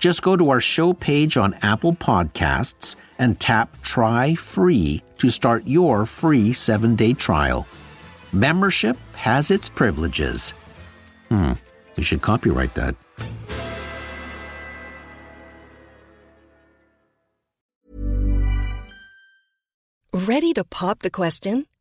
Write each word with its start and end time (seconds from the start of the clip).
Just 0.00 0.22
go 0.22 0.34
to 0.34 0.48
our 0.48 0.60
show 0.62 0.94
page 0.94 1.36
on 1.36 1.52
Apple 1.60 1.92
Podcasts 1.92 2.96
and 3.18 3.38
tap 3.38 3.80
Try 3.82 4.34
Free 4.34 5.02
to 5.18 5.28
start 5.28 5.66
your 5.66 6.06
free 6.06 6.54
seven 6.54 6.96
day 6.96 7.12
trial. 7.12 7.66
Membership 8.32 8.96
has 9.12 9.50
its 9.50 9.68
privileges. 9.68 10.54
Hmm, 11.28 11.52
you 11.96 12.02
should 12.02 12.22
copyright 12.22 12.74
that. 12.74 12.96
Ready 20.14 20.54
to 20.54 20.64
pop 20.64 21.00
the 21.00 21.10
question? 21.10 21.66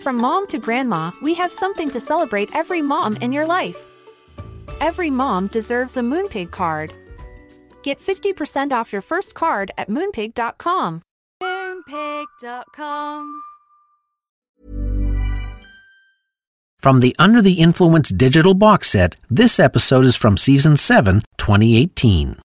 From 0.00 0.16
mom 0.16 0.46
to 0.48 0.58
grandma, 0.58 1.10
we 1.20 1.34
have 1.34 1.50
something 1.50 1.90
to 1.90 2.00
celebrate 2.00 2.54
every 2.54 2.82
mom 2.82 3.16
in 3.16 3.32
your 3.32 3.46
life. 3.46 3.86
Every 4.80 5.10
mom 5.10 5.48
deserves 5.48 5.96
a 5.96 6.00
Moonpig 6.00 6.50
card. 6.50 6.92
Get 7.82 8.00
50% 8.00 8.72
off 8.72 8.92
your 8.92 9.02
first 9.02 9.34
card 9.34 9.72
at 9.76 9.88
moonpig.com. 9.88 11.02
Moonpig.com. 11.42 13.42
From 16.78 17.00
the 17.00 17.16
Under 17.18 17.42
the 17.42 17.54
Influence 17.54 18.10
digital 18.10 18.54
box 18.54 18.90
set, 18.90 19.16
this 19.28 19.58
episode 19.58 20.04
is 20.04 20.16
from 20.16 20.36
Season 20.36 20.76
7, 20.76 21.22
2018. 21.36 22.40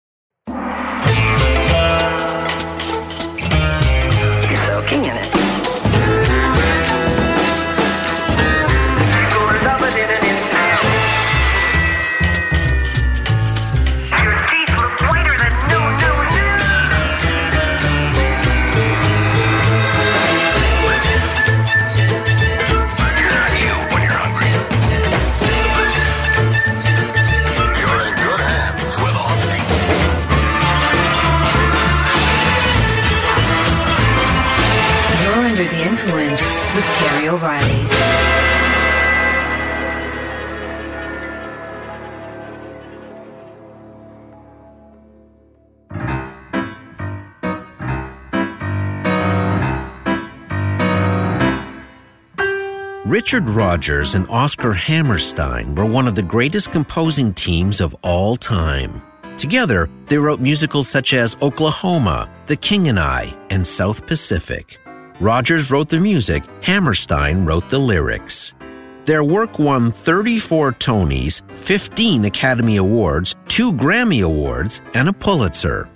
Richard 53.23 53.49
Rodgers 53.49 54.15
and 54.15 54.27
Oscar 54.29 54.73
Hammerstein 54.73 55.75
were 55.75 55.85
one 55.85 56.09
of 56.09 56.15
the 56.15 56.21
greatest 56.21 56.73
composing 56.73 57.33
teams 57.33 57.79
of 57.79 57.95
all 58.03 58.35
time. 58.35 59.01
Together, 59.37 59.89
they 60.07 60.17
wrote 60.17 60.41
musicals 60.41 60.89
such 60.89 61.13
as 61.13 61.37
Oklahoma, 61.41 62.29
The 62.47 62.57
King 62.57 62.89
and 62.89 62.99
I, 62.99 63.33
and 63.49 63.65
South 63.65 64.05
Pacific. 64.05 64.77
Rodgers 65.21 65.71
wrote 65.71 65.87
the 65.87 66.01
music, 66.01 66.43
Hammerstein 66.63 67.45
wrote 67.45 67.69
the 67.69 67.79
lyrics. 67.79 68.53
Their 69.05 69.23
work 69.23 69.57
won 69.57 69.89
34 69.89 70.73
Tonys, 70.73 71.49
15 71.57 72.25
Academy 72.25 72.75
Awards, 72.75 73.35
2 73.47 73.71
Grammy 73.71 74.25
Awards, 74.25 74.81
and 74.95 75.07
a 75.07 75.13
Pulitzer. 75.13 75.89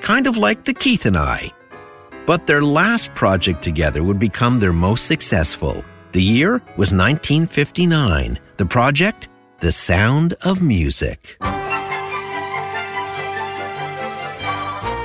Kind 0.00 0.28
of 0.28 0.36
like 0.36 0.62
The 0.62 0.74
Keith 0.74 1.06
and 1.06 1.16
I. 1.16 1.52
But 2.24 2.46
their 2.46 2.62
last 2.62 3.12
project 3.16 3.62
together 3.62 4.04
would 4.04 4.20
become 4.20 4.60
their 4.60 4.72
most 4.72 5.06
successful. 5.06 5.82
The 6.12 6.22
year 6.22 6.54
was 6.78 6.92
1959. 6.94 8.38
The 8.56 8.64
project? 8.64 9.28
The 9.60 9.70
Sound 9.70 10.32
of 10.40 10.62
Music. 10.62 11.36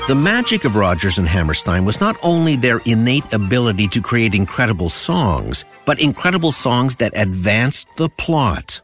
The 0.07 0.15
magic 0.15 0.63
of 0.63 0.77
Rodgers 0.77 1.17
and 1.17 1.27
Hammerstein 1.27 1.83
was 1.83 1.99
not 1.99 2.15
only 2.23 2.55
their 2.55 2.79
innate 2.85 3.33
ability 3.33 3.89
to 3.89 4.01
create 4.01 4.33
incredible 4.33 4.87
songs, 4.87 5.65
but 5.85 5.99
incredible 5.99 6.53
songs 6.53 6.95
that 6.97 7.11
advanced 7.15 7.87
the 7.97 8.07
plot. 8.07 8.79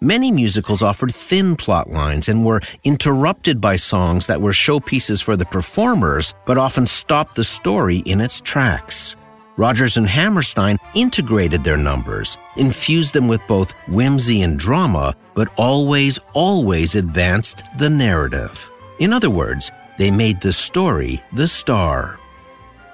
Many 0.00 0.32
musicals 0.32 0.80
offered 0.80 1.14
thin 1.14 1.54
plot 1.54 1.90
lines 1.90 2.30
and 2.30 2.46
were 2.46 2.62
interrupted 2.84 3.60
by 3.60 3.76
songs 3.76 4.26
that 4.26 4.40
were 4.40 4.52
showpieces 4.52 5.22
for 5.22 5.36
the 5.36 5.44
performers, 5.44 6.34
but 6.46 6.56
often 6.56 6.86
stopped 6.86 7.34
the 7.34 7.44
story 7.44 7.98
in 8.06 8.22
its 8.22 8.40
tracks. 8.40 9.16
Rodgers 9.58 9.96
and 9.96 10.08
Hammerstein 10.08 10.78
integrated 10.94 11.64
their 11.64 11.76
numbers, 11.76 12.38
infused 12.54 13.12
them 13.12 13.26
with 13.26 13.40
both 13.48 13.72
whimsy 13.88 14.42
and 14.42 14.56
drama, 14.56 15.16
but 15.34 15.52
always, 15.58 16.20
always 16.32 16.94
advanced 16.94 17.64
the 17.76 17.90
narrative. 17.90 18.70
In 19.00 19.12
other 19.12 19.30
words, 19.30 19.72
they 19.98 20.12
made 20.12 20.40
the 20.40 20.52
story 20.52 21.20
the 21.32 21.48
star. 21.48 22.20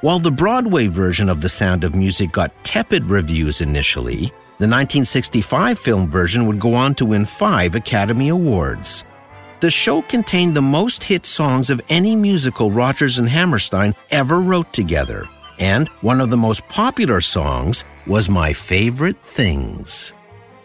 While 0.01 0.19
the 0.19 0.31
Broadway 0.31 0.87
version 0.87 1.29
of 1.29 1.43
The 1.43 1.51
Sound 1.51 1.85
of 1.85 1.95
Music 1.95 2.33
got 2.33 2.65
tepid 2.65 3.05
reviews 3.05 3.61
initially, 3.61 4.33
the 4.57 4.71
1965 4.71 5.79
film 5.79 6.09
version 6.09 6.47
would 6.47 6.61
go 6.61 6.73
on 6.73 6.95
to 6.95 7.05
win 7.05 7.27
five 7.27 7.75
Academy 7.75 8.29
Awards. 8.31 9.05
The 9.61 9.71
show 9.71 10.01
contained 10.01 10.57
the 10.57 10.63
most 10.63 11.05
hit 11.05 11.27
songs 11.27 11.69
of 11.69 11.83
any 11.91 12.17
musical 12.17 12.71
Rodgers 12.71 13.19
and 13.19 13.29
Hammerstein 13.29 13.95
ever 14.11 14.41
wrote 14.41 14.73
together, 14.73 15.29
and 15.59 15.89
one 16.01 16.21
of 16.21 16.31
the 16.31 16.37
most 16.37 16.67
popular 16.69 17.21
songs 17.21 17.85
was 18.07 18.29
My 18.29 18.53
Favorite 18.53 19.21
Things. 19.21 20.13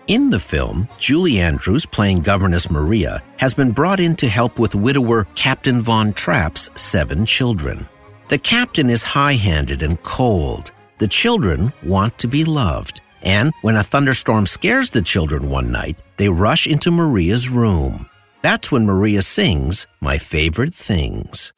In 0.07 0.31
the 0.31 0.39
film, 0.39 0.87
Julie 0.97 1.39
Andrews, 1.39 1.85
playing 1.85 2.21
Governess 2.21 2.71
Maria, 2.71 3.21
has 3.37 3.53
been 3.53 3.71
brought 3.71 3.99
in 3.99 4.15
to 4.15 4.27
help 4.27 4.57
with 4.57 4.73
widower 4.73 5.27
Captain 5.35 5.81
Von 5.81 6.13
Trapp's 6.13 6.69
seven 6.73 7.25
children. 7.25 7.87
The 8.27 8.39
captain 8.39 8.89
is 8.89 9.03
high 9.03 9.33
handed 9.33 9.83
and 9.83 10.01
cold. 10.01 10.71
The 10.97 11.07
children 11.07 11.71
want 11.83 12.17
to 12.17 12.27
be 12.27 12.43
loved. 12.43 13.01
And 13.21 13.51
when 13.61 13.75
a 13.75 13.83
thunderstorm 13.83 14.47
scares 14.47 14.89
the 14.89 15.01
children 15.01 15.49
one 15.49 15.71
night, 15.71 16.01
they 16.17 16.29
rush 16.29 16.65
into 16.65 16.89
Maria's 16.89 17.49
room. 17.49 18.09
That's 18.41 18.71
when 18.71 18.85
Maria 18.85 19.21
sings 19.21 19.85
My 20.01 20.17
Favorite 20.17 20.73
Things. 20.73 21.51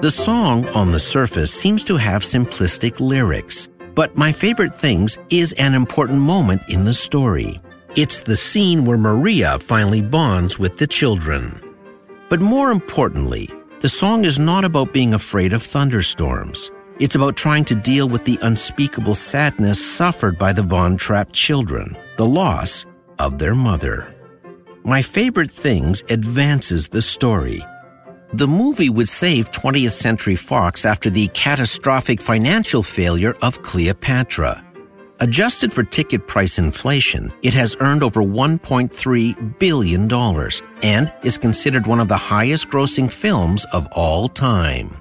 The 0.00 0.12
song, 0.12 0.64
on 0.68 0.92
the 0.92 1.00
surface, 1.00 1.52
seems 1.52 1.82
to 1.84 1.96
have 1.96 2.22
simplistic 2.22 3.00
lyrics, 3.00 3.68
but 3.96 4.16
My 4.16 4.30
Favorite 4.30 4.72
Things 4.72 5.18
is 5.28 5.54
an 5.54 5.74
important 5.74 6.20
moment 6.20 6.62
in 6.68 6.84
the 6.84 6.92
story. 6.92 7.60
It's 7.96 8.22
the 8.22 8.36
scene 8.36 8.84
where 8.84 8.96
Maria 8.96 9.58
finally 9.58 10.00
bonds 10.00 10.56
with 10.56 10.76
the 10.76 10.86
children. 10.86 11.60
But 12.28 12.40
more 12.40 12.70
importantly, 12.70 13.50
the 13.80 13.88
song 13.88 14.24
is 14.24 14.38
not 14.38 14.64
about 14.64 14.92
being 14.92 15.14
afraid 15.14 15.52
of 15.52 15.64
thunderstorms. 15.64 16.70
It's 17.00 17.16
about 17.16 17.36
trying 17.36 17.64
to 17.64 17.74
deal 17.74 18.08
with 18.08 18.24
the 18.24 18.38
unspeakable 18.42 19.16
sadness 19.16 19.84
suffered 19.84 20.38
by 20.38 20.52
the 20.52 20.62
Von 20.62 20.96
Trapp 20.96 21.32
children, 21.32 21.96
the 22.16 22.26
loss 22.26 22.86
of 23.18 23.38
their 23.38 23.56
mother. 23.56 24.14
My 24.84 25.02
Favorite 25.02 25.50
Things 25.50 26.04
advances 26.08 26.86
the 26.86 27.02
story. 27.02 27.64
The 28.34 28.46
movie 28.46 28.90
would 28.90 29.08
save 29.08 29.50
20th 29.52 29.92
Century 29.92 30.36
Fox 30.36 30.84
after 30.84 31.08
the 31.08 31.28
catastrophic 31.28 32.20
financial 32.20 32.82
failure 32.82 33.34
of 33.40 33.62
Cleopatra. 33.62 34.62
Adjusted 35.20 35.72
for 35.72 35.82
ticket 35.82 36.28
price 36.28 36.58
inflation, 36.58 37.32
it 37.42 37.54
has 37.54 37.74
earned 37.80 38.02
over 38.02 38.20
$1.3 38.20 39.58
billion 39.58 40.12
and 40.82 41.12
is 41.24 41.38
considered 41.38 41.86
one 41.86 42.00
of 42.00 42.08
the 42.08 42.16
highest 42.16 42.68
grossing 42.68 43.10
films 43.10 43.64
of 43.72 43.88
all 43.92 44.28
time. 44.28 44.94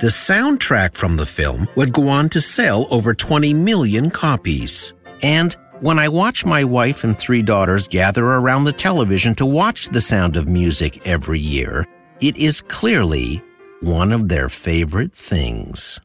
The 0.00 0.08
soundtrack 0.08 0.94
from 0.94 1.16
the 1.16 1.26
film 1.26 1.66
would 1.76 1.94
go 1.94 2.08
on 2.08 2.28
to 2.28 2.40
sell 2.42 2.86
over 2.90 3.14
20 3.14 3.54
million 3.54 4.10
copies. 4.10 4.92
And 5.22 5.56
when 5.80 5.98
I 5.98 6.08
watch 6.08 6.44
my 6.44 6.62
wife 6.62 7.04
and 7.04 7.18
three 7.18 7.42
daughters 7.42 7.88
gather 7.88 8.24
around 8.24 8.64
the 8.64 8.72
television 8.72 9.34
to 9.36 9.46
watch 9.46 9.88
The 9.88 10.00
Sound 10.00 10.36
of 10.36 10.46
Music 10.46 11.06
every 11.06 11.40
year, 11.40 11.86
it 12.20 12.36
is 12.38 12.62
clearly 12.62 13.42
one 13.82 14.10
of 14.10 14.30
their 14.30 14.48
favorite 14.48 15.12
things. 15.12 16.00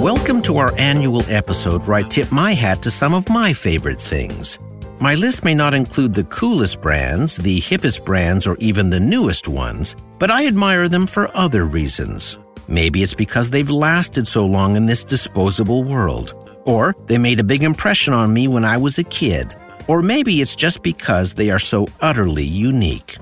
Welcome 0.00 0.40
to 0.42 0.56
our 0.56 0.72
annual 0.78 1.22
episode 1.28 1.86
where 1.86 1.98
I 1.98 2.02
tip 2.02 2.32
my 2.32 2.54
hat 2.54 2.80
to 2.82 2.90
some 2.90 3.12
of 3.12 3.28
my 3.28 3.52
favorite 3.52 4.00
things. 4.00 4.58
My 4.98 5.14
list 5.14 5.44
may 5.44 5.54
not 5.54 5.74
include 5.74 6.14
the 6.14 6.24
coolest 6.24 6.80
brands, 6.80 7.36
the 7.36 7.60
hippest 7.60 8.06
brands, 8.06 8.46
or 8.46 8.56
even 8.56 8.88
the 8.88 9.00
newest 9.00 9.48
ones, 9.48 9.96
but 10.18 10.30
I 10.30 10.46
admire 10.46 10.88
them 10.88 11.06
for 11.06 11.36
other 11.36 11.66
reasons. 11.66 12.38
Maybe 12.68 13.02
it's 13.02 13.14
because 13.14 13.50
they've 13.50 13.70
lasted 13.70 14.26
so 14.26 14.44
long 14.44 14.76
in 14.76 14.86
this 14.86 15.04
disposable 15.04 15.84
world. 15.84 16.34
Or 16.68 16.94
they 17.06 17.16
made 17.16 17.40
a 17.40 17.44
big 17.44 17.62
impression 17.62 18.12
on 18.12 18.34
me 18.34 18.46
when 18.46 18.62
I 18.62 18.76
was 18.76 18.98
a 18.98 19.04
kid. 19.04 19.56
Or 19.86 20.02
maybe 20.02 20.42
it's 20.42 20.54
just 20.54 20.82
because 20.82 21.32
they 21.32 21.48
are 21.48 21.58
so 21.58 21.86
utterly 22.02 22.44
unique. 22.44 23.16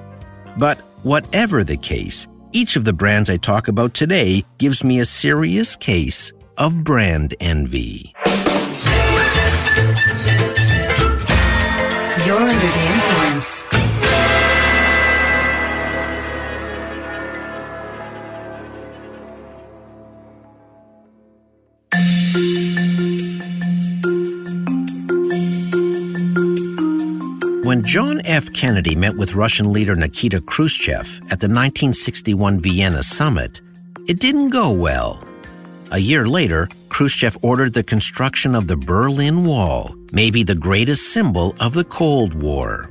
But 0.59 0.79
whatever 1.05 1.63
the 1.63 1.77
case, 1.77 2.27
each 2.51 2.75
of 2.75 2.85
the 2.85 2.93
brands 2.93 3.31
I 3.31 3.37
talk 3.37 3.69
about 3.69 3.95
today 3.95 4.45
gives 4.59 4.83
me 4.83 4.99
a 4.99 5.05
serious 5.05 5.77
case 5.77 6.33
of 6.59 6.83
brand 6.83 7.37
envy. 7.39 8.13
You're 12.27 12.41
under 12.41 12.53
the 12.53 12.89
influence. 12.91 13.96
John 27.97 28.21
F. 28.27 28.53
Kennedy 28.53 28.95
met 28.95 29.17
with 29.17 29.35
Russian 29.35 29.73
leader 29.73 29.97
Nikita 29.97 30.43
Khrushchev 30.43 31.07
at 31.31 31.41
the 31.41 31.49
1961 31.49 32.61
Vienna 32.61 33.03
summit, 33.03 33.63
it 34.07 34.21
didn't 34.21 34.51
go 34.51 34.71
well. 34.71 35.27
A 35.93 35.99
year 35.99 36.29
later, 36.29 36.69
Khrushchev 36.91 37.39
ordered 37.41 37.73
the 37.73 37.83
construction 37.83 38.55
of 38.55 38.69
the 38.69 38.77
Berlin 38.77 39.47
Wall, 39.47 39.95
maybe 40.13 40.43
the 40.43 40.55
greatest 40.55 41.11
symbol 41.11 41.55
of 41.59 41.73
the 41.73 41.85
Cold 41.85 42.35
War. 42.35 42.91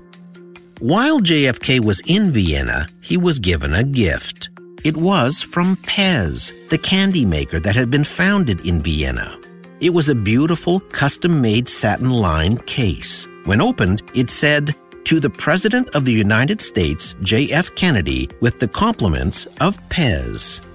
While 0.80 1.20
JFK 1.20 1.86
was 1.86 2.02
in 2.08 2.32
Vienna, 2.32 2.88
he 3.02 3.16
was 3.16 3.38
given 3.38 3.76
a 3.76 3.84
gift. 3.84 4.50
It 4.84 4.98
was 4.98 5.40
from 5.40 5.76
Pez, 5.84 6.52
the 6.70 6.80
candy 6.80 7.26
maker 7.26 7.60
that 7.60 7.76
had 7.76 7.92
been 7.92 8.06
founded 8.06 8.66
in 8.66 8.82
Vienna. 8.82 9.40
It 9.82 9.94
was 9.94 10.10
a 10.10 10.16
beautiful, 10.16 10.80
custom 10.80 11.42
made 11.42 11.70
satin 11.70 12.10
lined 12.10 12.66
case. 12.66 13.28
When 13.44 13.62
opened, 13.62 14.02
it 14.16 14.32
said, 14.32 14.74
To 15.06 15.20
the 15.20 15.30
President 15.30 15.88
of 15.94 16.04
the 16.04 16.12
United 16.12 16.60
States, 16.60 17.16
J.F. 17.22 17.76
Kennedy, 17.76 18.28
with 18.40 18.60
the 18.60 18.68
compliments 18.68 19.46
of 19.62 19.78
Pez. 19.90 20.66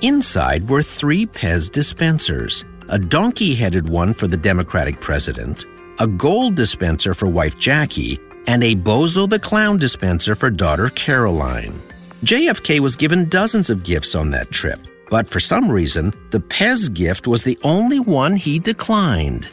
Inside 0.00 0.68
were 0.68 0.82
three 0.82 1.24
Pez 1.24 1.70
dispensers 1.70 2.64
a 2.88 2.98
donkey 2.98 3.54
headed 3.54 3.88
one 3.88 4.12
for 4.12 4.26
the 4.26 4.36
Democratic 4.36 5.00
president, 5.00 5.66
a 6.00 6.06
gold 6.06 6.56
dispenser 6.56 7.14
for 7.14 7.28
wife 7.28 7.56
Jackie, 7.58 8.18
and 8.48 8.64
a 8.64 8.74
Bozo 8.74 9.28
the 9.28 9.38
Clown 9.38 9.76
dispenser 9.76 10.34
for 10.34 10.50
daughter 10.50 10.90
Caroline. 10.90 11.80
JFK 12.24 12.80
was 12.80 12.96
given 12.96 13.28
dozens 13.28 13.70
of 13.70 13.84
gifts 13.84 14.16
on 14.16 14.30
that 14.30 14.50
trip, 14.50 14.80
but 15.10 15.28
for 15.28 15.38
some 15.38 15.70
reason, 15.70 16.12
the 16.30 16.40
Pez 16.40 16.92
gift 16.92 17.28
was 17.28 17.44
the 17.44 17.58
only 17.62 18.00
one 18.00 18.34
he 18.34 18.58
declined. 18.58 19.48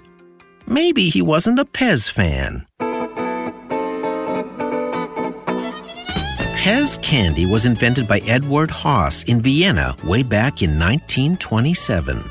Maybe 0.65 1.09
he 1.09 1.21
wasn't 1.21 1.59
a 1.59 1.65
Pez 1.65 2.09
fan. 2.09 2.65
Pez 6.63 6.97
candy 7.03 7.45
was 7.45 7.65
invented 7.65 8.07
by 8.07 8.19
Edward 8.19 8.71
Haas 8.71 9.23
in 9.23 9.41
Vienna 9.41 9.97
way 10.05 10.23
back 10.23 10.61
in 10.61 10.79
1927. 10.79 12.23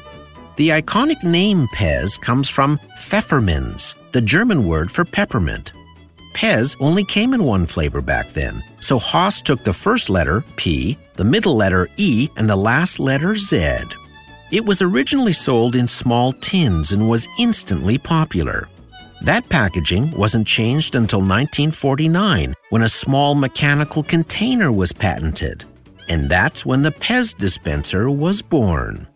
The 0.57 0.71
iconic 0.71 1.23
name 1.23 1.67
Pez 1.75 2.19
comes 2.19 2.49
from 2.49 2.79
Pfefferminz, 2.99 3.95
the 4.12 4.23
German 4.23 4.67
word 4.67 4.91
for 4.91 5.05
peppermint. 5.05 5.75
Pez 6.33 6.75
only 6.81 7.05
came 7.05 7.35
in 7.35 7.45
one 7.45 7.67
flavor 7.67 8.01
back 8.01 8.31
then, 8.31 8.65
so 8.81 8.99
Haas 8.99 9.43
took 9.43 9.65
the 9.65 9.73
first 9.75 10.09
letter, 10.09 10.43
P, 10.57 10.97
the 11.17 11.25
middle 11.25 11.55
letter, 11.55 11.91
E, 11.99 12.31
and 12.37 12.49
the 12.49 12.57
last 12.57 12.99
letter, 12.99 13.37
Z. 13.37 13.83
It 14.51 14.65
was 14.65 14.81
originally 14.81 15.35
sold 15.35 15.77
in 15.77 15.87
small 15.87 16.33
tins 16.33 16.93
and 16.93 17.07
was 17.07 17.29
instantly 17.39 17.99
popular. 17.99 18.67
That 19.23 19.49
packaging 19.49 20.11
wasn't 20.11 20.49
changed 20.49 20.97
until 20.97 21.21
1949 21.21 22.55
when 22.71 22.83
a 22.83 22.88
small 22.88 23.37
mechanical 23.37 24.02
container 24.02 24.73
was 24.73 24.93
patented. 24.93 25.62
And 26.09 26.29
that's 26.29 26.67
when 26.67 26.83
the 26.83 26.91
Pez 26.91 27.38
dispenser 27.38 28.11
was 28.11 28.43
born. 28.43 29.07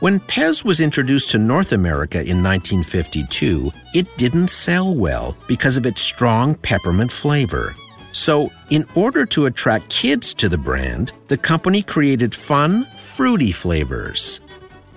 When 0.00 0.20
Pez 0.20 0.64
was 0.64 0.80
introduced 0.80 1.30
to 1.32 1.38
North 1.38 1.72
America 1.72 2.16
in 2.16 2.42
1952, 2.42 3.70
it 3.92 4.06
didn't 4.16 4.48
sell 4.48 4.94
well 4.94 5.36
because 5.46 5.76
of 5.76 5.84
its 5.84 6.00
strong 6.00 6.54
peppermint 6.54 7.12
flavor. 7.12 7.74
So, 8.12 8.50
in 8.70 8.86
order 8.94 9.26
to 9.26 9.46
attract 9.46 9.90
kids 9.90 10.32
to 10.34 10.48
the 10.48 10.58
brand, 10.58 11.12
the 11.28 11.36
company 11.36 11.82
created 11.82 12.34
fun, 12.34 12.86
fruity 12.96 13.52
flavors. 13.52 14.40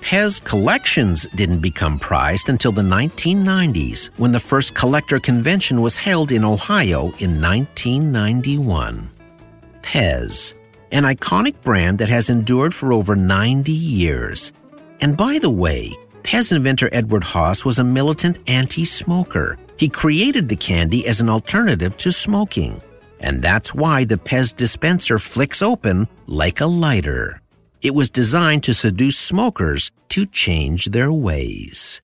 Pez 0.05 0.39
collections 0.43 1.25
didn't 1.33 1.62
become 1.62 1.97
prized 1.97 2.50
until 2.50 2.71
the 2.71 2.83
1990s 2.83 4.12
when 4.17 4.31
the 4.31 4.39
first 4.39 4.75
collector 4.75 5.19
convention 5.19 5.81
was 5.81 5.97
held 5.97 6.31
in 6.31 6.45
Ohio 6.45 7.05
in 7.17 7.41
1991. 7.41 9.09
Pez, 9.81 10.53
an 10.91 11.05
iconic 11.05 11.59
brand 11.63 11.97
that 11.97 12.07
has 12.09 12.29
endured 12.29 12.71
for 12.71 12.93
over 12.93 13.15
90 13.15 13.71
years. 13.71 14.53
And 15.01 15.17
by 15.17 15.39
the 15.39 15.50
way, 15.50 15.91
Pez 16.21 16.55
inventor 16.55 16.89
Edward 16.91 17.24
Haas 17.24 17.65
was 17.65 17.79
a 17.79 17.83
militant 17.83 18.38
anti 18.47 18.85
smoker. 18.85 19.57
He 19.75 19.89
created 19.89 20.47
the 20.47 20.55
candy 20.55 21.07
as 21.07 21.19
an 21.19 21.29
alternative 21.29 21.97
to 21.97 22.12
smoking. 22.12 22.79
And 23.21 23.41
that's 23.41 23.74
why 23.74 24.03
the 24.03 24.17
Pez 24.17 24.55
dispenser 24.55 25.17
flicks 25.17 25.63
open 25.63 26.07
like 26.27 26.62
a 26.62 26.67
lighter. 26.67 27.41
It 27.85 27.93
was 27.93 28.09
designed 28.09 28.63
to 28.63 28.73
seduce 28.73 29.15
smokers 29.15 29.91
to 30.09 30.25
change 30.25 30.85
their 30.85 31.11
ways. 31.11 32.01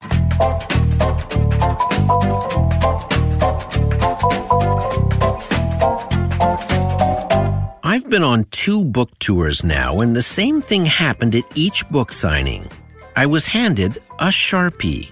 I've 7.83 8.07
been 8.07 8.21
on 8.21 8.45
two 8.51 8.85
book 8.85 9.17
tours 9.17 9.63
now, 9.63 10.01
and 10.01 10.15
the 10.15 10.21
same 10.21 10.61
thing 10.61 10.85
happened 10.85 11.33
at 11.33 11.45
each 11.55 11.89
book 11.89 12.11
signing. 12.11 12.69
I 13.15 13.25
was 13.25 13.47
handed 13.47 13.97
a 14.19 14.27
Sharpie. 14.27 15.09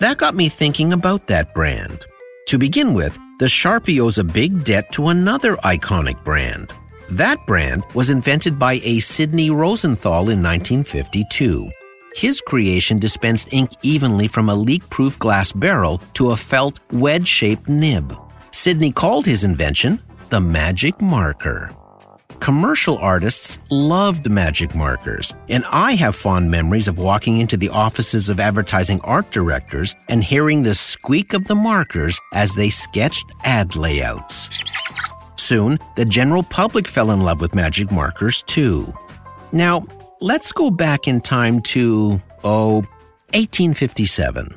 That 0.00 0.18
got 0.18 0.34
me 0.34 0.50
thinking 0.50 0.92
about 0.92 1.28
that 1.28 1.54
brand. 1.54 2.04
To 2.48 2.58
begin 2.58 2.92
with, 2.92 3.18
the 3.38 3.46
Sharpie 3.46 4.00
owes 4.00 4.18
a 4.18 4.24
big 4.24 4.64
debt 4.64 4.92
to 4.92 5.08
another 5.08 5.56
iconic 5.64 6.22
brand. 6.24 6.74
That 7.10 7.44
brand 7.44 7.84
was 7.92 8.08
invented 8.10 8.56
by 8.56 8.74
a 8.84 9.00
Sidney 9.00 9.50
Rosenthal 9.50 10.30
in 10.30 10.40
1952. 10.40 11.68
His 12.14 12.40
creation 12.40 13.00
dispensed 13.00 13.52
ink 13.52 13.70
evenly 13.82 14.28
from 14.28 14.48
a 14.48 14.54
leak 14.54 14.88
proof 14.90 15.18
glass 15.18 15.50
barrel 15.50 16.00
to 16.14 16.30
a 16.30 16.36
felt 16.36 16.78
wedge 16.92 17.26
shaped 17.26 17.68
nib. 17.68 18.16
Sidney 18.52 18.92
called 18.92 19.26
his 19.26 19.42
invention 19.42 20.00
the 20.28 20.40
magic 20.40 21.00
marker. 21.00 21.74
Commercial 22.38 22.96
artists 22.98 23.58
loved 23.70 24.30
magic 24.30 24.76
markers, 24.76 25.34
and 25.48 25.64
I 25.68 25.96
have 25.96 26.14
fond 26.14 26.48
memories 26.48 26.86
of 26.86 26.98
walking 26.98 27.38
into 27.38 27.56
the 27.56 27.70
offices 27.70 28.28
of 28.28 28.38
advertising 28.38 29.00
art 29.00 29.32
directors 29.32 29.96
and 30.08 30.22
hearing 30.22 30.62
the 30.62 30.74
squeak 30.76 31.32
of 31.32 31.48
the 31.48 31.56
markers 31.56 32.20
as 32.34 32.54
they 32.54 32.70
sketched 32.70 33.26
ad 33.42 33.74
layouts. 33.74 34.48
Soon, 35.50 35.80
the 35.96 36.04
general 36.04 36.44
public 36.44 36.86
fell 36.86 37.10
in 37.10 37.22
love 37.22 37.40
with 37.40 37.56
magic 37.56 37.90
markers 37.90 38.42
too. 38.42 38.94
Now, 39.50 39.84
let's 40.20 40.52
go 40.52 40.70
back 40.70 41.08
in 41.08 41.20
time 41.20 41.60
to, 41.74 42.20
oh, 42.44 42.86
1857. 43.34 44.56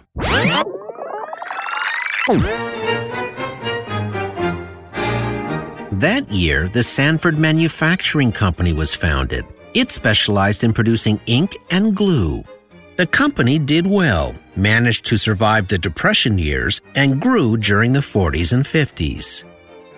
That 5.94 6.28
year, 6.30 6.70
the 6.70 6.84
Sanford 6.84 7.40
Manufacturing 7.40 8.32
Company 8.32 8.74
was 8.74 8.94
founded. 8.94 9.48
It 9.74 9.92
specialized 9.92 10.64
in 10.64 10.74
producing 10.74 11.20
ink 11.26 11.58
and 11.72 11.96
glue. 11.96 12.44
The 12.98 13.08
company 13.08 13.58
did 13.58 13.88
well, 13.88 14.36
managed 14.56 15.08
to 15.08 15.18
survive 15.18 15.70
the 15.70 15.80
Depression 15.80 16.38
years, 16.38 16.82
and 16.94 17.20
grew 17.20 17.58
during 17.58 17.94
the 17.94 18.00
40s 18.00 18.54
and 18.54 18.64
50s. 18.64 19.44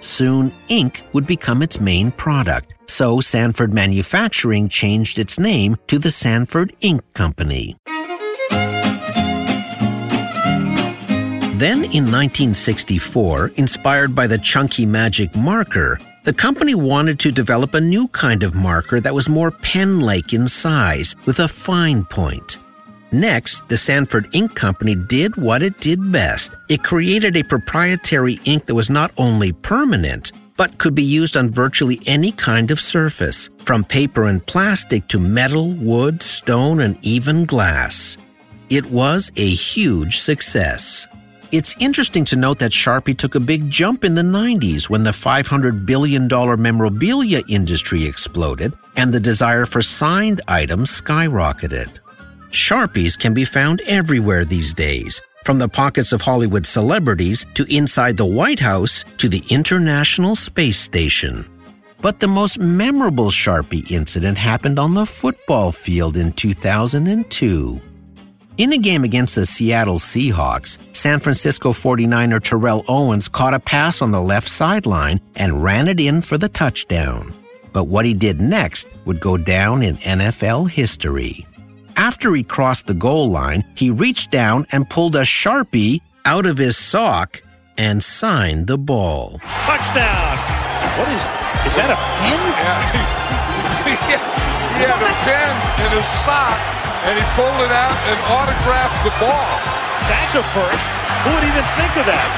Soon, 0.05 0.53
ink 0.67 1.03
would 1.13 1.25
become 1.25 1.63
its 1.63 1.79
main 1.79 2.11
product, 2.11 2.75
so 2.85 3.19
Sanford 3.19 3.73
Manufacturing 3.73 4.69
changed 4.69 5.17
its 5.17 5.39
name 5.39 5.77
to 5.87 5.97
the 5.97 6.11
Sanford 6.11 6.73
Ink 6.81 7.01
Company. 7.13 7.75
Then 11.57 11.85
in 11.85 12.05
1964, 12.05 13.47
inspired 13.55 14.13
by 14.13 14.27
the 14.27 14.37
chunky 14.37 14.85
magic 14.85 15.35
marker, 15.35 15.99
the 16.23 16.33
company 16.33 16.75
wanted 16.75 17.19
to 17.21 17.31
develop 17.31 17.73
a 17.73 17.81
new 17.81 18.07
kind 18.09 18.43
of 18.43 18.53
marker 18.53 18.99
that 18.99 19.15
was 19.15 19.27
more 19.27 19.49
pen 19.51 20.01
like 20.01 20.33
in 20.33 20.47
size, 20.47 21.15
with 21.25 21.39
a 21.39 21.47
fine 21.47 22.05
point. 22.05 22.57
Next, 23.15 23.69
the 23.69 23.77
Sanford 23.77 24.27
Ink 24.33 24.55
Company 24.55 24.93
did 24.93 25.37
what 25.37 25.63
it 25.63 25.79
did 25.79 26.11
best. 26.11 26.57
It 26.67 26.83
created 26.83 27.37
a 27.37 27.43
proprietary 27.43 28.41
ink 28.43 28.65
that 28.65 28.75
was 28.75 28.89
not 28.89 29.13
only 29.17 29.53
permanent, 29.53 30.33
but 30.57 30.77
could 30.79 30.95
be 30.95 31.03
used 31.03 31.37
on 31.37 31.49
virtually 31.49 32.01
any 32.07 32.33
kind 32.33 32.71
of 32.71 32.79
surface, 32.79 33.49
from 33.63 33.85
paper 33.85 34.25
and 34.25 34.45
plastic 34.45 35.07
to 35.07 35.17
metal, 35.17 35.71
wood, 35.75 36.21
stone, 36.21 36.81
and 36.81 36.97
even 37.03 37.45
glass. 37.45 38.17
It 38.69 38.85
was 38.87 39.31
a 39.37 39.49
huge 39.49 40.17
success. 40.17 41.07
It's 41.53 41.73
interesting 41.79 42.25
to 42.25 42.35
note 42.35 42.59
that 42.59 42.71
Sharpie 42.71 43.17
took 43.17 43.35
a 43.35 43.39
big 43.39 43.69
jump 43.69 44.03
in 44.03 44.15
the 44.15 44.23
90s 44.23 44.89
when 44.89 45.05
the 45.05 45.11
$500 45.11 45.85
billion 45.85 46.27
memorabilia 46.61 47.43
industry 47.47 48.05
exploded 48.05 48.73
and 48.97 49.13
the 49.13 49.21
desire 49.21 49.65
for 49.65 49.81
signed 49.81 50.41
items 50.49 51.01
skyrocketed. 51.01 51.99
Sharpies 52.55 53.19
can 53.19 53.33
be 53.33 53.43
found 53.43 53.81
everywhere 53.81 54.45
these 54.45 54.73
days, 54.73 55.21
from 55.43 55.59
the 55.59 55.67
pockets 55.67 56.13
of 56.13 56.21
Hollywood 56.21 56.65
celebrities 56.65 57.45
to 57.53 57.65
inside 57.65 58.15
the 58.15 58.25
White 58.25 58.59
House 58.59 59.03
to 59.17 59.27
the 59.27 59.43
International 59.49 60.35
Space 60.35 60.79
Station. 60.79 61.45
But 62.01 62.21
the 62.21 62.29
most 62.29 62.57
memorable 62.57 63.29
Sharpie 63.29 63.91
incident 63.91 64.37
happened 64.37 64.79
on 64.79 64.93
the 64.93 65.05
football 65.05 65.73
field 65.73 66.15
in 66.15 66.31
2002. 66.31 67.81
In 68.57 68.71
a 68.71 68.77
game 68.77 69.03
against 69.03 69.35
the 69.35 69.45
Seattle 69.45 69.99
Seahawks, 69.99 70.77
San 70.95 71.19
Francisco 71.19 71.73
49er 71.73 72.41
Terrell 72.41 72.85
Owens 72.87 73.27
caught 73.27 73.53
a 73.53 73.59
pass 73.59 74.01
on 74.01 74.11
the 74.11 74.21
left 74.21 74.47
sideline 74.47 75.19
and 75.35 75.61
ran 75.61 75.89
it 75.89 75.99
in 75.99 76.21
for 76.21 76.37
the 76.37 76.47
touchdown. 76.47 77.33
But 77.73 77.87
what 77.87 78.05
he 78.05 78.13
did 78.13 78.39
next 78.39 78.87
would 79.03 79.19
go 79.19 79.35
down 79.35 79.83
in 79.83 79.97
NFL 79.97 80.69
history. 80.69 81.45
After 81.97 82.33
he 82.35 82.43
crossed 82.43 82.87
the 82.87 82.93
goal 82.93 83.29
line, 83.29 83.63
he 83.75 83.89
reached 83.89 84.31
down 84.31 84.65
and 84.71 84.89
pulled 84.89 85.15
a 85.15 85.21
Sharpie 85.21 86.01
out 86.25 86.45
of 86.45 86.57
his 86.57 86.77
sock 86.77 87.41
and 87.77 88.03
signed 88.03 88.67
the 88.67 88.77
ball. 88.77 89.39
Touchdown! 89.63 90.37
What 90.99 91.09
is 91.09 91.23
is 91.65 91.75
that 91.75 91.89
a 91.91 91.97
pen? 91.97 93.11
Yeah. 93.85 94.17
he 94.75 94.81
had 94.81 94.97
a 94.97 95.13
pen 95.23 95.53
in 95.85 95.91
his 95.97 96.09
sock, 96.25 96.57
and 97.05 97.15
he 97.17 97.25
pulled 97.37 97.57
it 97.63 97.71
out 97.71 97.95
and 98.09 98.17
autographed 98.33 98.97
the 99.05 99.13
ball. 99.21 99.49
That's 100.09 100.35
a 100.35 100.43
first. 100.53 100.89
Who 101.23 101.29
would 101.33 101.43
even 101.45 101.65
think 101.77 101.93
of 101.97 102.05
that? 102.09 102.29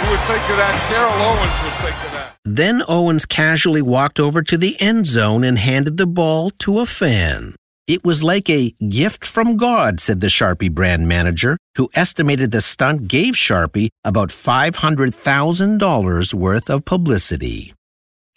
Who 0.00 0.10
would 0.10 0.20
think 0.26 0.42
of 0.50 0.56
that? 0.56 0.74
Terrell 0.88 1.12
Owens 1.12 1.56
would 1.62 1.76
think 1.84 1.96
of 2.06 2.12
that. 2.12 2.36
Then 2.44 2.82
Owens 2.88 3.24
casually 3.26 3.82
walked 3.82 4.18
over 4.18 4.42
to 4.42 4.56
the 4.58 4.80
end 4.80 5.06
zone 5.06 5.44
and 5.44 5.58
handed 5.58 5.96
the 5.98 6.06
ball 6.06 6.50
to 6.60 6.80
a 6.80 6.86
fan. 6.86 7.54
It 7.86 8.02
was 8.02 8.24
like 8.24 8.48
a 8.48 8.74
gift 8.88 9.26
from 9.26 9.58
God, 9.58 10.00
said 10.00 10.22
the 10.22 10.28
Sharpie 10.28 10.72
brand 10.72 11.06
manager, 11.06 11.58
who 11.76 11.90
estimated 11.94 12.50
the 12.50 12.62
stunt 12.62 13.08
gave 13.08 13.34
Sharpie 13.34 13.90
about 14.02 14.30
$500,000 14.30 16.32
worth 16.32 16.70
of 16.70 16.86
publicity. 16.86 17.74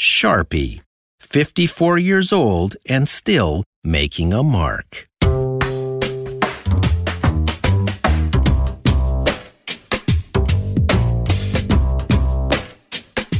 Sharpie, 0.01 0.81
54 1.21 1.97
years 1.97 2.33
old 2.33 2.75
and 2.89 3.07
still 3.07 3.63
making 3.85 4.33
a 4.33 4.43
mark. 4.43 5.07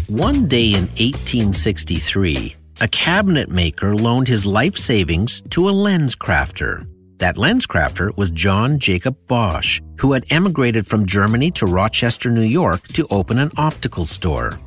One 0.07 0.47
day 0.47 0.69
in 0.69 0.87
1863, 0.95 2.55
a 2.79 2.87
cabinet 2.87 3.49
maker 3.49 3.95
loaned 3.95 4.27
his 4.27 4.45
life 4.45 4.75
savings 4.75 5.41
to 5.49 5.69
a 5.69 5.71
lens 5.71 6.15
crafter. 6.15 6.87
That 7.17 7.37
lens 7.37 7.65
crafter 7.65 8.15
was 8.15 8.29
John 8.29 8.77
Jacob 8.77 9.17
Bausch, 9.25 9.81
who 9.99 10.13
had 10.13 10.25
emigrated 10.29 10.85
from 10.85 11.05
Germany 11.05 11.49
to 11.51 11.65
Rochester, 11.65 12.29
New 12.29 12.43
York 12.43 12.87
to 12.89 13.07
open 13.09 13.39
an 13.39 13.51
optical 13.57 14.05
store. 14.05 14.59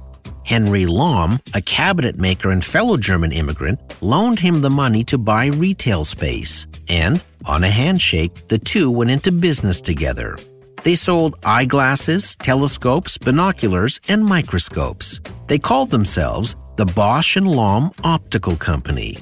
Henry 0.45 0.87
Lomb, 0.87 1.39
a 1.55 1.61
cabinet 1.61 2.19
maker 2.19 2.51
and 2.51 2.65
fellow 2.65 2.97
German 2.97 3.31
immigrant, 3.31 3.81
loaned 4.03 4.41
him 4.41 4.61
the 4.61 4.71
money 4.71 5.05
to 5.05 5.17
buy 5.17 5.47
retail 5.47 6.03
space. 6.03 6.67
And, 6.89 7.23
on 7.45 7.63
a 7.63 7.71
handshake, 7.71 8.49
the 8.49 8.59
two 8.59 8.91
went 8.91 9.13
into 9.13 9.31
business 9.31 9.81
together. 9.81 10.37
They 10.83 10.97
sold 10.97 11.37
eyeglasses, 11.45 12.35
telescopes, 12.37 13.19
binoculars, 13.19 14.01
and 14.09 14.25
microscopes. 14.25 15.21
They 15.47 15.59
called 15.59 15.91
themselves 15.91 16.57
the 16.81 16.87
Bausch 16.87 17.37
and 17.37 17.47
Lomb 17.47 17.93
Optical 18.05 18.57
Company. 18.57 19.19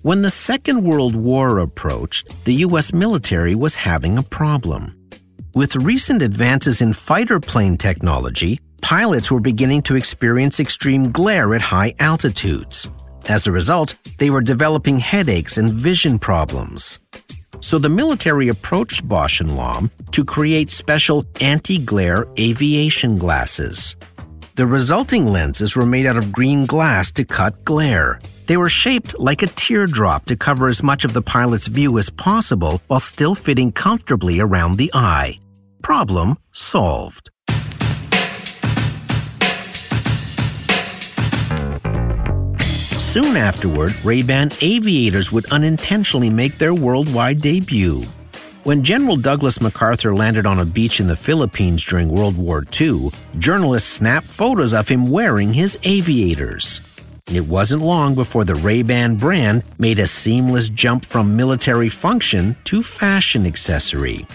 When 0.00 0.22
the 0.22 0.30
Second 0.30 0.82
World 0.82 1.14
War 1.14 1.58
approached, 1.58 2.42
the 2.46 2.54
U.S. 2.66 2.94
military 2.94 3.54
was 3.54 3.76
having 3.76 4.16
a 4.16 4.22
problem. 4.22 4.96
With 5.54 5.76
recent 5.76 6.22
advances 6.22 6.80
in 6.80 6.94
fighter 6.94 7.38
plane 7.38 7.76
technology, 7.76 8.60
pilots 8.80 9.30
were 9.30 9.40
beginning 9.40 9.82
to 9.82 9.96
experience 9.96 10.58
extreme 10.58 11.12
glare 11.12 11.54
at 11.54 11.60
high 11.60 11.92
altitudes. 11.98 12.88
As 13.28 13.46
a 13.46 13.52
result, 13.52 13.98
they 14.16 14.30
were 14.30 14.40
developing 14.40 14.98
headaches 14.98 15.58
and 15.58 15.74
vision 15.74 16.18
problems. 16.18 16.98
So 17.60 17.78
the 17.78 17.90
military 17.90 18.48
approached 18.48 19.06
Bausch 19.06 19.42
and 19.42 19.54
Lomb 19.54 19.90
to 20.12 20.24
create 20.24 20.70
special 20.70 21.26
anti 21.42 21.76
glare 21.76 22.26
aviation 22.38 23.18
glasses. 23.18 23.96
The 24.56 24.66
resulting 24.66 25.26
lenses 25.26 25.76
were 25.76 25.84
made 25.84 26.06
out 26.06 26.16
of 26.16 26.32
green 26.32 26.64
glass 26.64 27.12
to 27.12 27.26
cut 27.26 27.62
glare. 27.66 28.18
They 28.46 28.56
were 28.56 28.70
shaped 28.70 29.18
like 29.18 29.42
a 29.42 29.48
teardrop 29.48 30.24
to 30.26 30.36
cover 30.36 30.66
as 30.68 30.82
much 30.82 31.04
of 31.04 31.12
the 31.12 31.20
pilot's 31.20 31.66
view 31.66 31.98
as 31.98 32.08
possible 32.08 32.80
while 32.86 32.98
still 32.98 33.34
fitting 33.34 33.70
comfortably 33.70 34.40
around 34.40 34.78
the 34.78 34.90
eye. 34.94 35.40
Problem 35.82 36.38
solved. 36.52 37.28
Soon 42.96 43.36
afterward, 43.36 43.94
Ray-Ban 44.02 44.52
aviators 44.62 45.30
would 45.30 45.44
unintentionally 45.52 46.30
make 46.30 46.56
their 46.56 46.74
worldwide 46.74 47.42
debut. 47.42 48.04
When 48.66 48.82
General 48.82 49.16
Douglas 49.16 49.60
MacArthur 49.60 50.12
landed 50.12 50.44
on 50.44 50.58
a 50.58 50.64
beach 50.64 50.98
in 50.98 51.06
the 51.06 51.14
Philippines 51.14 51.84
during 51.84 52.08
World 52.08 52.36
War 52.36 52.64
II, 52.80 53.10
journalists 53.38 53.88
snapped 53.88 54.26
photos 54.26 54.74
of 54.74 54.88
him 54.88 55.08
wearing 55.08 55.52
his 55.52 55.78
aviators. 55.84 56.80
It 57.32 57.46
wasn't 57.46 57.82
long 57.82 58.16
before 58.16 58.44
the 58.44 58.56
Ray-Ban 58.56 59.18
brand 59.18 59.62
made 59.78 60.00
a 60.00 60.06
seamless 60.08 60.68
jump 60.68 61.04
from 61.04 61.36
military 61.36 61.88
function 61.88 62.56
to 62.64 62.82
fashion 62.82 63.46
accessory. 63.46 64.26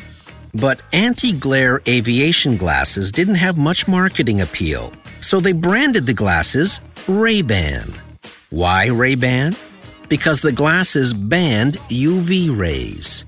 But 0.54 0.80
anti-glare 0.94 1.82
aviation 1.86 2.56
glasses 2.56 3.12
didn't 3.12 3.36
have 3.36 3.58
much 3.58 3.86
marketing 3.86 4.40
appeal, 4.40 4.94
so 5.20 5.42
they 5.42 5.52
branded 5.52 6.06
the 6.06 6.14
glasses 6.14 6.80
Ray-Ban. 7.06 7.92
Why 8.50 8.86
Ray-Ban? 8.86 9.58
Because 10.08 10.40
the 10.40 10.54
glasses 10.54 11.14
banned 11.14 11.74
UV 11.90 12.58
rays. 12.58 13.26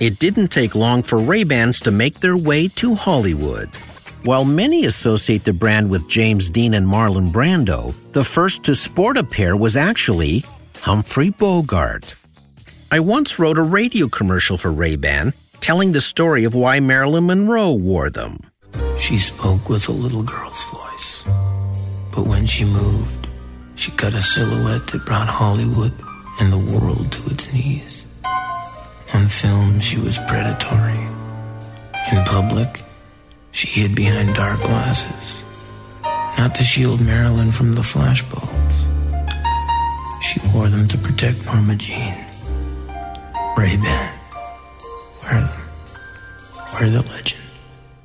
It 0.00 0.18
didn't 0.18 0.48
take 0.48 0.74
long 0.74 1.02
for 1.02 1.18
Ray-Bans 1.18 1.80
to 1.82 1.90
make 1.90 2.20
their 2.20 2.36
way 2.36 2.68
to 2.68 2.94
Hollywood. 2.94 3.70
While 4.24 4.44
many 4.44 4.84
associate 4.86 5.44
the 5.44 5.52
brand 5.52 5.90
with 5.90 6.08
James 6.08 6.50
Dean 6.50 6.74
and 6.74 6.86
Marlon 6.86 7.32
Brando, 7.32 7.94
the 8.12 8.24
first 8.24 8.62
to 8.64 8.74
sport 8.74 9.16
a 9.16 9.24
pair 9.24 9.56
was 9.56 9.76
actually 9.76 10.44
Humphrey 10.80 11.30
Bogart. 11.30 12.14
I 12.90 13.00
once 13.00 13.38
wrote 13.38 13.58
a 13.58 13.62
radio 13.62 14.08
commercial 14.08 14.56
for 14.56 14.70
Ray-Ban 14.70 15.32
telling 15.60 15.92
the 15.92 16.00
story 16.00 16.44
of 16.44 16.54
why 16.54 16.80
Marilyn 16.80 17.26
Monroe 17.26 17.72
wore 17.72 18.10
them. 18.10 18.38
She 18.98 19.18
spoke 19.18 19.68
with 19.68 19.88
a 19.88 19.92
little 19.92 20.22
girl's 20.22 20.64
voice. 20.64 21.22
But 22.12 22.26
when 22.26 22.46
she 22.46 22.64
moved, 22.64 23.28
she 23.74 23.90
cut 23.92 24.14
a 24.14 24.22
silhouette 24.22 24.86
that 24.88 25.06
brought 25.06 25.28
Hollywood 25.28 25.92
and 26.40 26.52
the 26.52 26.58
world 26.58 27.10
to 27.12 27.30
its 27.30 27.52
knees. 27.52 27.91
On 29.14 29.28
film, 29.28 29.78
she 29.78 29.98
was 29.98 30.18
predatory. 30.26 30.98
In 32.10 32.24
public, 32.24 32.82
she 33.50 33.68
hid 33.68 33.94
behind 33.94 34.34
dark 34.34 34.58
glasses, 34.60 35.42
not 36.38 36.54
to 36.54 36.64
shield 36.64 37.00
Marilyn 37.00 37.52
from 37.52 37.74
the 37.74 37.82
flashbulbs. 37.82 38.78
She 40.22 40.40
wore 40.48 40.68
them 40.68 40.88
to 40.88 40.96
protect 40.96 41.44
Norma 41.44 41.76
Jean. 41.76 42.24
Ray-Ban. 43.56 44.18
Wear 45.22 45.40
them. 45.40 45.62
Wear 46.72 46.90
the 46.90 47.02
legend. 47.02 47.42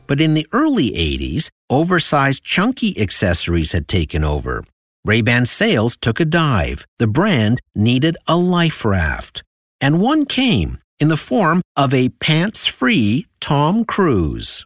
But 0.08 0.20
in 0.20 0.34
the 0.34 0.48
early 0.52 0.92
80s, 0.92 1.50
oversized 1.70 2.44
chunky 2.44 3.00
accessories 3.00 3.72
had 3.72 3.88
taken 3.88 4.26
over. 4.26 4.66
Ray-Ban 5.06 5.46
sales 5.46 5.96
took 5.96 6.20
a 6.20 6.26
dive. 6.26 6.86
The 7.00 7.08
brand 7.08 7.62
needed 7.74 8.18
a 8.28 8.36
life 8.36 8.84
raft. 8.84 9.44
And 9.80 10.02
one 10.02 10.26
came 10.26 10.80
in 11.00 11.08
the 11.08 11.18
form 11.18 11.62
of 11.76 11.94
a 11.94 12.10
pants-free 12.10 13.26
Tom 13.40 13.86
Cruise. 13.86 14.66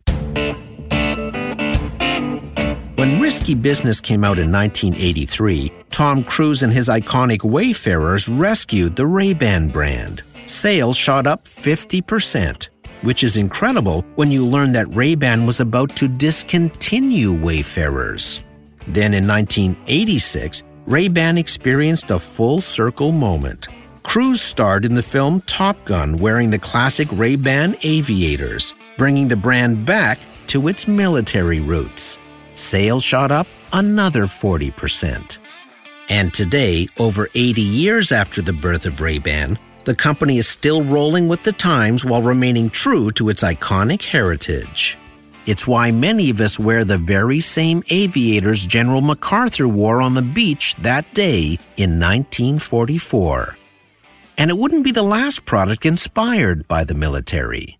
When 2.95 3.19
Risky 3.19 3.55
Business 3.55 3.99
came 3.99 4.23
out 4.23 4.37
in 4.37 4.51
1983, 4.51 5.71
Tom 5.89 6.23
Cruise 6.23 6.61
and 6.61 6.71
his 6.71 6.87
iconic 6.87 7.43
Wayfarers 7.43 8.29
rescued 8.29 8.95
the 8.95 9.07
Ray-Ban 9.07 9.69
brand. 9.69 10.21
Sales 10.45 10.95
shot 10.95 11.25
up 11.25 11.45
50%, 11.45 12.69
which 13.01 13.23
is 13.23 13.37
incredible 13.37 14.05
when 14.15 14.31
you 14.31 14.45
learn 14.45 14.71
that 14.73 14.93
Ray-Ban 14.93 15.45
was 15.45 15.59
about 15.59 15.95
to 15.95 16.07
discontinue 16.07 17.33
Wayfarers. 17.33 18.41
Then 18.87 19.13
in 19.13 19.27
1986, 19.27 20.63
Ray-Ban 20.85 21.37
experienced 21.37 22.11
a 22.11 22.19
full 22.19 22.61
circle 22.61 23.11
moment. 23.11 23.67
Cruise 24.03 24.41
starred 24.41 24.85
in 24.85 24.95
the 24.95 25.03
film 25.03 25.41
Top 25.41 25.83
Gun 25.85 26.17
wearing 26.17 26.49
the 26.49 26.59
classic 26.59 27.07
Ray-Ban 27.11 27.77
aviators, 27.83 28.73
bringing 28.97 29.27
the 29.27 29.35
brand 29.35 29.85
back 29.85 30.19
to 30.47 30.67
its 30.67 30.87
military 30.87 31.59
roots. 31.59 32.17
Sales 32.55 33.03
shot 33.03 33.31
up 33.31 33.47
another 33.73 34.23
40%. 34.23 35.37
And 36.09 36.33
today, 36.33 36.89
over 36.99 37.29
80 37.35 37.61
years 37.61 38.11
after 38.11 38.41
the 38.41 38.53
birth 38.53 38.85
of 38.85 38.99
Ray-Ban, 38.99 39.57
the 39.85 39.95
company 39.95 40.37
is 40.37 40.47
still 40.47 40.83
rolling 40.83 41.27
with 41.27 41.43
the 41.43 41.53
times 41.53 42.03
while 42.03 42.21
remaining 42.21 42.69
true 42.69 43.11
to 43.11 43.29
its 43.29 43.43
iconic 43.43 44.01
heritage. 44.01 44.97
It's 45.45 45.67
why 45.67 45.89
many 45.89 46.29
of 46.29 46.39
us 46.39 46.59
wear 46.59 46.85
the 46.85 46.97
very 46.99 47.39
same 47.39 47.81
aviators 47.89 48.67
General 48.67 49.01
MacArthur 49.01 49.67
wore 49.67 50.01
on 50.01 50.13
the 50.13 50.21
beach 50.21 50.75
that 50.79 51.11
day 51.13 51.57
in 51.77 51.99
1944. 51.99 53.57
And 54.41 54.49
it 54.49 54.57
wouldn't 54.57 54.83
be 54.83 54.91
the 54.91 55.03
last 55.03 55.45
product 55.45 55.85
inspired 55.85 56.67
by 56.67 56.83
the 56.83 56.95
military. 56.95 57.77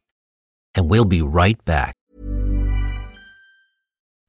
And 0.75 0.91
we'll 0.91 1.05
be 1.05 1.23
right 1.23 1.57
back. 1.65 1.95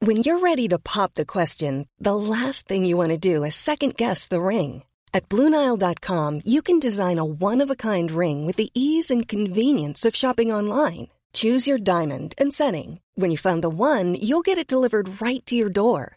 When 0.01 0.17
you're 0.17 0.39
ready 0.39 0.67
to 0.69 0.79
pop 0.79 1.13
the 1.13 1.27
question, 1.27 1.89
the 1.99 2.17
last 2.17 2.67
thing 2.67 2.87
you 2.87 2.97
want 2.97 3.11
to 3.11 3.19
do 3.19 3.45
is 3.45 3.55
second 3.55 3.99
guess 3.99 4.29
the 4.29 4.41
ring. 4.41 4.85
At 5.13 5.29
Bluenile.com, 5.29 6.41
you 6.43 6.63
can 6.63 6.79
design 6.79 7.19
a 7.19 7.25
one 7.51 7.61
of 7.61 7.69
a 7.69 7.77
kind 7.77 8.11
ring 8.11 8.47
with 8.47 8.57
the 8.57 8.71
ease 8.73 9.11
and 9.11 9.29
convenience 9.29 10.07
of 10.07 10.17
shopping 10.17 10.51
online. 10.51 11.09
Choose 11.35 11.69
your 11.69 11.77
diamond 11.77 12.35
and 12.39 12.51
setting. 12.51 13.01
When 13.15 13.31
you 13.31 13.37
find 13.37 13.63
the 13.63 13.69
one, 13.69 14.15
you'll 14.15 14.49
get 14.49 14.57
it 14.57 14.73
delivered 14.73 15.21
right 15.21 15.45
to 15.45 15.55
your 15.55 15.69
door. 15.69 16.17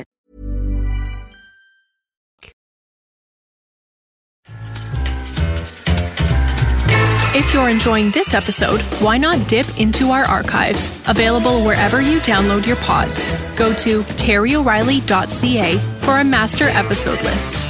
If 7.33 7.53
you're 7.53 7.69
enjoying 7.69 8.11
this 8.11 8.33
episode, 8.33 8.81
why 8.99 9.17
not 9.17 9.47
dip 9.47 9.79
into 9.79 10.11
our 10.11 10.25
archives, 10.25 10.91
available 11.07 11.63
wherever 11.63 12.01
you 12.01 12.17
download 12.17 12.67
your 12.67 12.75
pods. 12.75 13.29
Go 13.57 13.73
to 13.73 14.01
terryoreilly.ca 14.03 15.77
for 15.99 16.19
a 16.19 16.25
master 16.25 16.65
episode 16.65 17.23
list. 17.23 17.65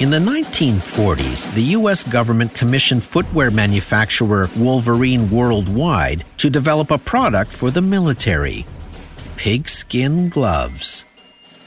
In 0.00 0.10
the 0.10 0.20
1940s, 0.20 1.52
the 1.54 1.62
U.S. 1.78 2.04
government 2.04 2.54
commissioned 2.54 3.02
footwear 3.02 3.50
manufacturer 3.50 4.48
Wolverine 4.56 5.28
Worldwide 5.30 6.24
to 6.36 6.48
develop 6.48 6.92
a 6.92 6.98
product 6.98 7.52
for 7.52 7.72
the 7.72 7.82
military 7.82 8.64
pigskin 9.42 10.28
gloves. 10.28 11.04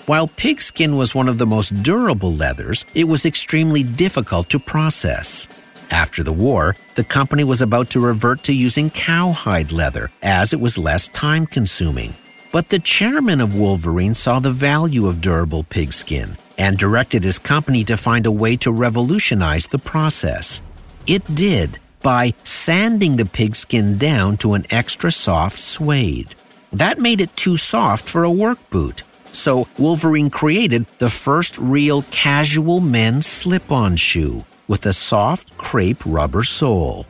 While 0.06 0.30
pigskin 0.30 0.96
was 0.96 1.14
one 1.14 1.28
of 1.28 1.38
the 1.38 1.46
most 1.46 1.84
durable 1.84 2.32
leathers, 2.32 2.86
it 2.96 3.04
was 3.04 3.26
extremely 3.26 3.84
difficult 3.84 4.48
to 4.52 4.60
process. 4.60 5.46
After 5.92 6.24
the 6.24 6.32
war, 6.32 6.78
the 6.96 7.04
company 7.04 7.44
was 7.44 7.62
about 7.62 7.90
to 7.90 8.00
revert 8.00 8.44
to 8.44 8.54
using 8.54 8.90
cowhide 8.92 9.74
leather 9.74 10.10
as 10.24 10.54
it 10.54 10.62
was 10.62 10.78
less 10.78 11.10
time 11.10 11.46
consuming. 11.46 12.16
But 12.54 12.70
the 12.70 12.80
chairman 12.80 13.42
of 13.42 13.58
Wolverine 13.58 14.14
saw 14.14 14.40
the 14.40 14.52
value 14.52 15.08
of 15.08 15.20
durable 15.20 15.66
pigskin 15.66 16.38
and 16.58 16.78
directed 16.78 17.26
his 17.26 17.38
company 17.38 17.84
to 17.84 17.98
find 17.98 18.26
a 18.26 18.32
way 18.32 18.56
to 18.56 18.72
revolutionize 18.72 19.68
the 19.68 19.80
process. 19.80 20.62
It 21.08 21.26
did 21.36 21.78
by 22.02 22.36
sanding 22.44 23.18
the 23.18 23.26
pigskin 23.26 23.98
down 23.98 24.38
to 24.38 24.54
an 24.54 24.66
extra 24.70 25.12
soft 25.12 25.60
suede. 25.60 26.36
That 26.76 27.00
made 27.00 27.22
it 27.22 27.34
too 27.38 27.56
soft 27.56 28.06
for 28.06 28.26
a 28.26 28.30
work 28.30 28.60
boot. 28.70 29.04
So 29.32 29.66
Wolverine 29.78 30.30
created 30.30 30.86
the 30.98 31.10
first 31.10 31.58
real 31.58 32.04
casual 32.12 32.82
men's 32.82 33.26
slip 33.26 33.72
on 33.72 33.96
shoe 33.96 34.44
with 34.68 34.86
a 34.86 34.92
soft 34.92 35.58
crepe 35.58 36.04
rubber 36.06 36.44
sole. 36.44 37.06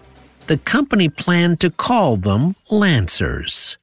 The 0.45 0.59
company 0.59 1.09
planned 1.09 1.61
to 1.61 1.71
call 1.71 2.15
them 2.15 2.55
Lancers. 2.69 3.77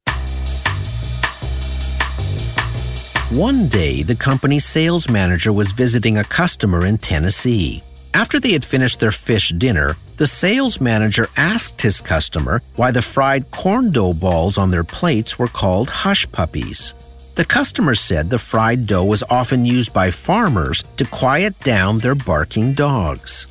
One 3.31 3.67
day, 3.67 4.05
the 4.05 4.15
company's 4.15 4.65
sales 4.65 5.09
manager 5.09 5.53
was 5.53 5.73
visiting 5.73 6.17
a 6.17 6.23
customer 6.23 6.87
in 6.87 6.99
Tennessee. 6.99 7.83
After 8.15 8.39
they 8.39 8.53
had 8.53 8.65
finished 8.65 9.01
their 9.01 9.11
fish 9.11 9.49
dinner, 9.59 9.97
the 10.17 10.27
sales 10.27 10.81
manager 10.81 11.29
asked 11.37 11.81
his 11.81 12.01
customer 12.01 12.63
why 12.77 12.91
the 12.91 13.03
fried 13.03 13.51
corn 13.51 13.91
dough 13.91 14.13
balls 14.13 14.59
on 14.59 14.71
their 14.71 14.85
plates 14.85 15.39
were 15.39 15.49
called 15.49 15.89
hush 15.89 16.31
puppies. 16.33 16.95
The 17.35 17.45
customer 17.45 17.95
said 17.95 18.29
the 18.29 18.39
fried 18.39 18.87
dough 18.87 19.05
was 19.05 19.25
often 19.31 19.65
used 19.65 19.93
by 19.93 20.11
farmers 20.11 20.85
to 20.99 21.05
quiet 21.07 21.59
down 21.61 21.99
their 21.99 22.15
barking 22.15 22.75
dogs. 22.75 23.47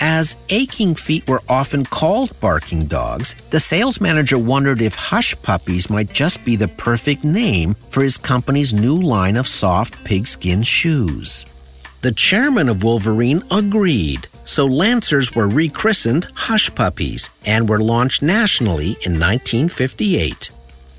As 0.00 0.36
aching 0.48 0.96
feet 0.96 1.26
were 1.28 1.42
often 1.48 1.86
called 1.86 2.38
barking 2.40 2.86
dogs, 2.86 3.34
the 3.50 3.60
sales 3.60 4.00
manager 4.00 4.36
wondered 4.36 4.82
if 4.82 4.94
hush 4.94 5.34
puppies 5.42 5.88
might 5.88 6.12
just 6.12 6.44
be 6.44 6.56
the 6.56 6.68
perfect 6.68 7.24
name 7.24 7.74
for 7.88 8.02
his 8.02 8.18
company's 8.18 8.74
new 8.74 9.00
line 9.00 9.36
of 9.36 9.46
soft 9.46 10.02
pigskin 10.04 10.62
shoes. 10.62 11.46
The 12.02 12.10
chairman 12.10 12.68
of 12.68 12.82
Wolverine 12.82 13.44
agreed, 13.52 14.26
so 14.42 14.66
Lancers 14.66 15.36
were 15.36 15.48
rechristened 15.48 16.26
Hush 16.34 16.68
Puppies 16.74 17.30
and 17.46 17.68
were 17.68 17.78
launched 17.78 18.22
nationally 18.22 18.96
in 19.06 19.20
1958. 19.20 20.50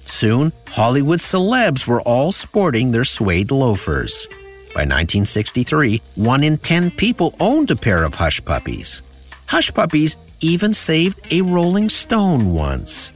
Soon, 0.06 0.54
Hollywood 0.70 1.20
celebs 1.20 1.86
were 1.86 2.02
all 2.04 2.32
sporting 2.32 2.94
their 2.94 3.04
suede 3.04 3.52
loafers. 3.52 4.28
By 4.74 4.86
1963, 4.88 6.02
one 6.16 6.42
in 6.42 6.58
10 6.58 6.92
people 6.92 7.36
owned 7.42 7.70
a 7.70 7.76
pair 7.76 8.06
of 8.06 8.16
Hush 8.16 8.44
Puppies. 8.46 9.02
Hush 9.48 9.74
Puppies 9.74 10.16
even 10.40 10.74
saved 10.74 11.20
a 11.32 11.42
Rolling 11.42 11.90
Stone 11.90 12.54
once. 12.54 13.12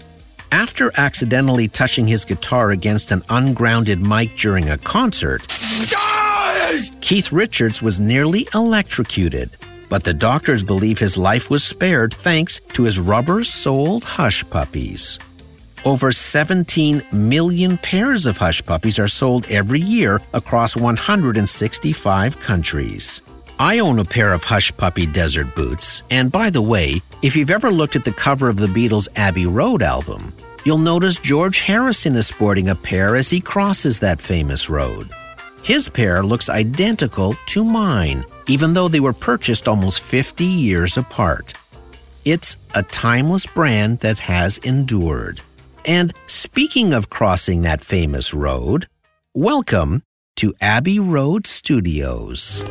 After 0.52 0.92
accidentally 1.00 1.70
touching 1.70 2.06
his 2.06 2.26
guitar 2.26 2.72
against 2.72 3.12
an 3.12 3.24
ungrounded 3.30 4.02
mic 4.02 4.36
during 4.36 4.70
a 4.70 4.78
concert, 4.78 5.48
Keith 7.02 7.32
Richards 7.32 7.82
was 7.82 8.00
nearly 8.00 8.48
electrocuted, 8.54 9.50
but 9.90 10.04
the 10.04 10.14
doctors 10.14 10.64
believe 10.64 11.00
his 11.00 11.18
life 11.18 11.50
was 11.50 11.64
spared 11.64 12.14
thanks 12.14 12.60
to 12.74 12.84
his 12.84 13.00
rubber 13.00 13.44
soled 13.44 14.04
hush 14.04 14.48
puppies. 14.50 15.20
Over 15.86 16.12
17 16.12 17.04
million 17.12 17.78
pairs 17.78 18.26
of 18.26 18.38
hush 18.38 18.66
puppies 18.66 19.00
are 19.00 19.08
sold 19.08 19.46
every 19.46 19.80
year 19.80 20.22
across 20.34 20.76
165 20.76 22.40
countries. 22.40 23.22
I 23.60 23.80
own 23.80 24.00
a 24.00 24.06
pair 24.06 24.34
of 24.34 24.44
Hush 24.44 24.76
Puppy 24.76 25.08
desert 25.08 25.56
boots, 25.56 26.04
and 26.12 26.32
by 26.32 26.52
the 26.52 26.62
way, 26.62 27.02
if 27.24 27.36
you've 27.36 27.50
ever 27.50 27.72
looked 27.72 27.96
at 27.96 28.04
the 28.04 28.12
cover 28.12 28.50
of 28.50 28.58
the 28.58 28.68
Beatles' 28.68 29.08
Abbey 29.16 29.48
Road 29.48 29.82
album, 29.82 30.32
you'll 30.64 30.78
notice 30.78 31.18
George 31.18 31.60
Harrison 31.60 32.16
is 32.16 32.28
sporting 32.28 32.70
a 32.70 32.76
pair 32.76 33.16
as 33.16 33.30
he 33.30 33.40
crosses 33.40 34.00
that 34.00 34.22
famous 34.22 34.70
road. 34.70 35.10
His 35.68 35.90
pair 35.90 36.24
looks 36.24 36.48
identical 36.48 37.36
to 37.48 37.62
mine, 37.62 38.24
even 38.48 38.74
though 38.74 38.88
they 38.88 39.02
were 39.02 39.12
purchased 39.12 39.68
almost 39.68 40.00
50 40.00 40.46
years 40.46 40.96
apart. 40.96 41.54
It's 42.24 42.58
a 42.74 42.84
timeless 42.84 43.46
brand 43.46 44.00
that 44.00 44.18
has 44.18 44.60
endured. 44.60 45.42
And 45.84 46.14
speaking 46.26 46.94
of 46.94 47.10
crossing 47.10 47.64
that 47.64 47.82
famous 47.82 48.34
road, 48.34 48.88
welcome 49.34 50.04
to 50.38 50.54
Abbey 50.62 51.00
Road 51.00 51.46
Studios. 51.46 52.64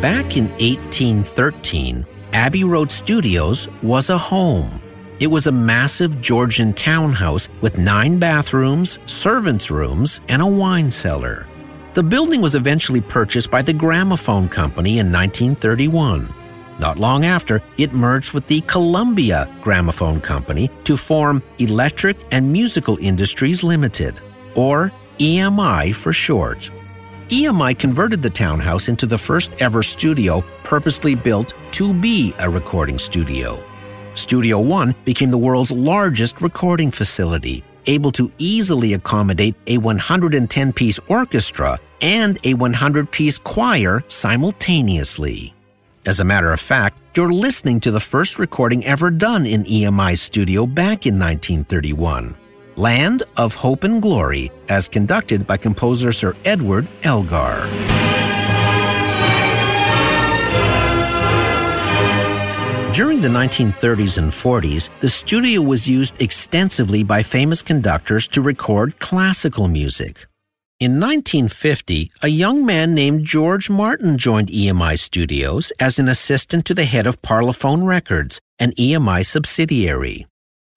Back 0.00 0.38
in 0.38 0.48
1813, 0.52 2.06
Abbey 2.32 2.62
Road 2.62 2.90
Studios 2.90 3.68
was 3.82 4.08
a 4.08 4.16
home. 4.16 4.80
It 5.18 5.26
was 5.26 5.48
a 5.48 5.52
massive 5.52 6.20
Georgian 6.20 6.72
townhouse 6.72 7.48
with 7.60 7.76
nine 7.76 8.18
bathrooms, 8.18 9.00
servants' 9.06 9.70
rooms, 9.70 10.20
and 10.28 10.40
a 10.40 10.46
wine 10.46 10.90
cellar. 10.90 11.48
The 11.94 12.04
building 12.04 12.40
was 12.40 12.54
eventually 12.54 13.00
purchased 13.00 13.50
by 13.50 13.62
the 13.62 13.72
Gramophone 13.72 14.48
Company 14.48 15.00
in 15.00 15.10
1931. 15.12 16.32
Not 16.78 16.98
long 16.98 17.24
after, 17.24 17.60
it 17.78 17.92
merged 17.92 18.32
with 18.32 18.46
the 18.46 18.60
Columbia 18.62 19.52
Gramophone 19.60 20.20
Company 20.20 20.70
to 20.84 20.96
form 20.96 21.42
Electric 21.58 22.16
and 22.30 22.50
Musical 22.50 22.96
Industries 22.98 23.64
Limited, 23.64 24.20
or 24.54 24.92
EMI 25.18 25.94
for 25.94 26.12
short. 26.12 26.70
EMI 27.30 27.78
converted 27.78 28.22
the 28.22 28.28
townhouse 28.28 28.88
into 28.88 29.06
the 29.06 29.16
first 29.16 29.52
ever 29.60 29.84
studio 29.84 30.42
purposely 30.64 31.14
built 31.14 31.54
to 31.70 31.94
be 31.94 32.34
a 32.40 32.50
recording 32.50 32.98
studio. 32.98 33.64
Studio 34.16 34.58
One 34.58 34.96
became 35.04 35.30
the 35.30 35.38
world's 35.38 35.70
largest 35.70 36.42
recording 36.42 36.90
facility, 36.90 37.62
able 37.86 38.10
to 38.12 38.32
easily 38.38 38.94
accommodate 38.94 39.54
a 39.68 39.78
110 39.78 40.72
piece 40.72 40.98
orchestra 41.06 41.78
and 42.00 42.36
a 42.44 42.54
100 42.54 43.08
piece 43.12 43.38
choir 43.38 44.02
simultaneously. 44.08 45.54
As 46.06 46.18
a 46.18 46.24
matter 46.24 46.52
of 46.52 46.58
fact, 46.58 47.00
you're 47.14 47.32
listening 47.32 47.78
to 47.80 47.92
the 47.92 48.00
first 48.00 48.40
recording 48.40 48.84
ever 48.86 49.08
done 49.08 49.46
in 49.46 49.62
EMI's 49.62 50.20
studio 50.20 50.66
back 50.66 51.06
in 51.06 51.16
1931. 51.16 52.34
Land 52.80 53.24
of 53.36 53.54
Hope 53.54 53.84
and 53.84 54.00
Glory, 54.00 54.50
as 54.70 54.88
conducted 54.88 55.46
by 55.46 55.58
composer 55.58 56.12
Sir 56.12 56.34
Edward 56.46 56.88
Elgar. 57.02 57.68
During 62.94 63.20
the 63.20 63.28
1930s 63.28 64.16
and 64.16 64.30
40s, 64.30 64.88
the 65.00 65.10
studio 65.10 65.60
was 65.60 65.86
used 65.86 66.22
extensively 66.22 67.02
by 67.02 67.22
famous 67.22 67.60
conductors 67.60 68.26
to 68.28 68.40
record 68.40 68.98
classical 68.98 69.68
music. 69.68 70.26
In 70.78 70.92
1950, 70.92 72.10
a 72.22 72.28
young 72.28 72.64
man 72.64 72.94
named 72.94 73.26
George 73.26 73.68
Martin 73.68 74.16
joined 74.16 74.48
EMI 74.48 74.98
Studios 74.98 75.70
as 75.78 75.98
an 75.98 76.08
assistant 76.08 76.64
to 76.64 76.72
the 76.72 76.86
head 76.86 77.06
of 77.06 77.20
Parlophone 77.20 77.86
Records, 77.86 78.40
an 78.58 78.72
EMI 78.72 79.26
subsidiary. 79.26 80.29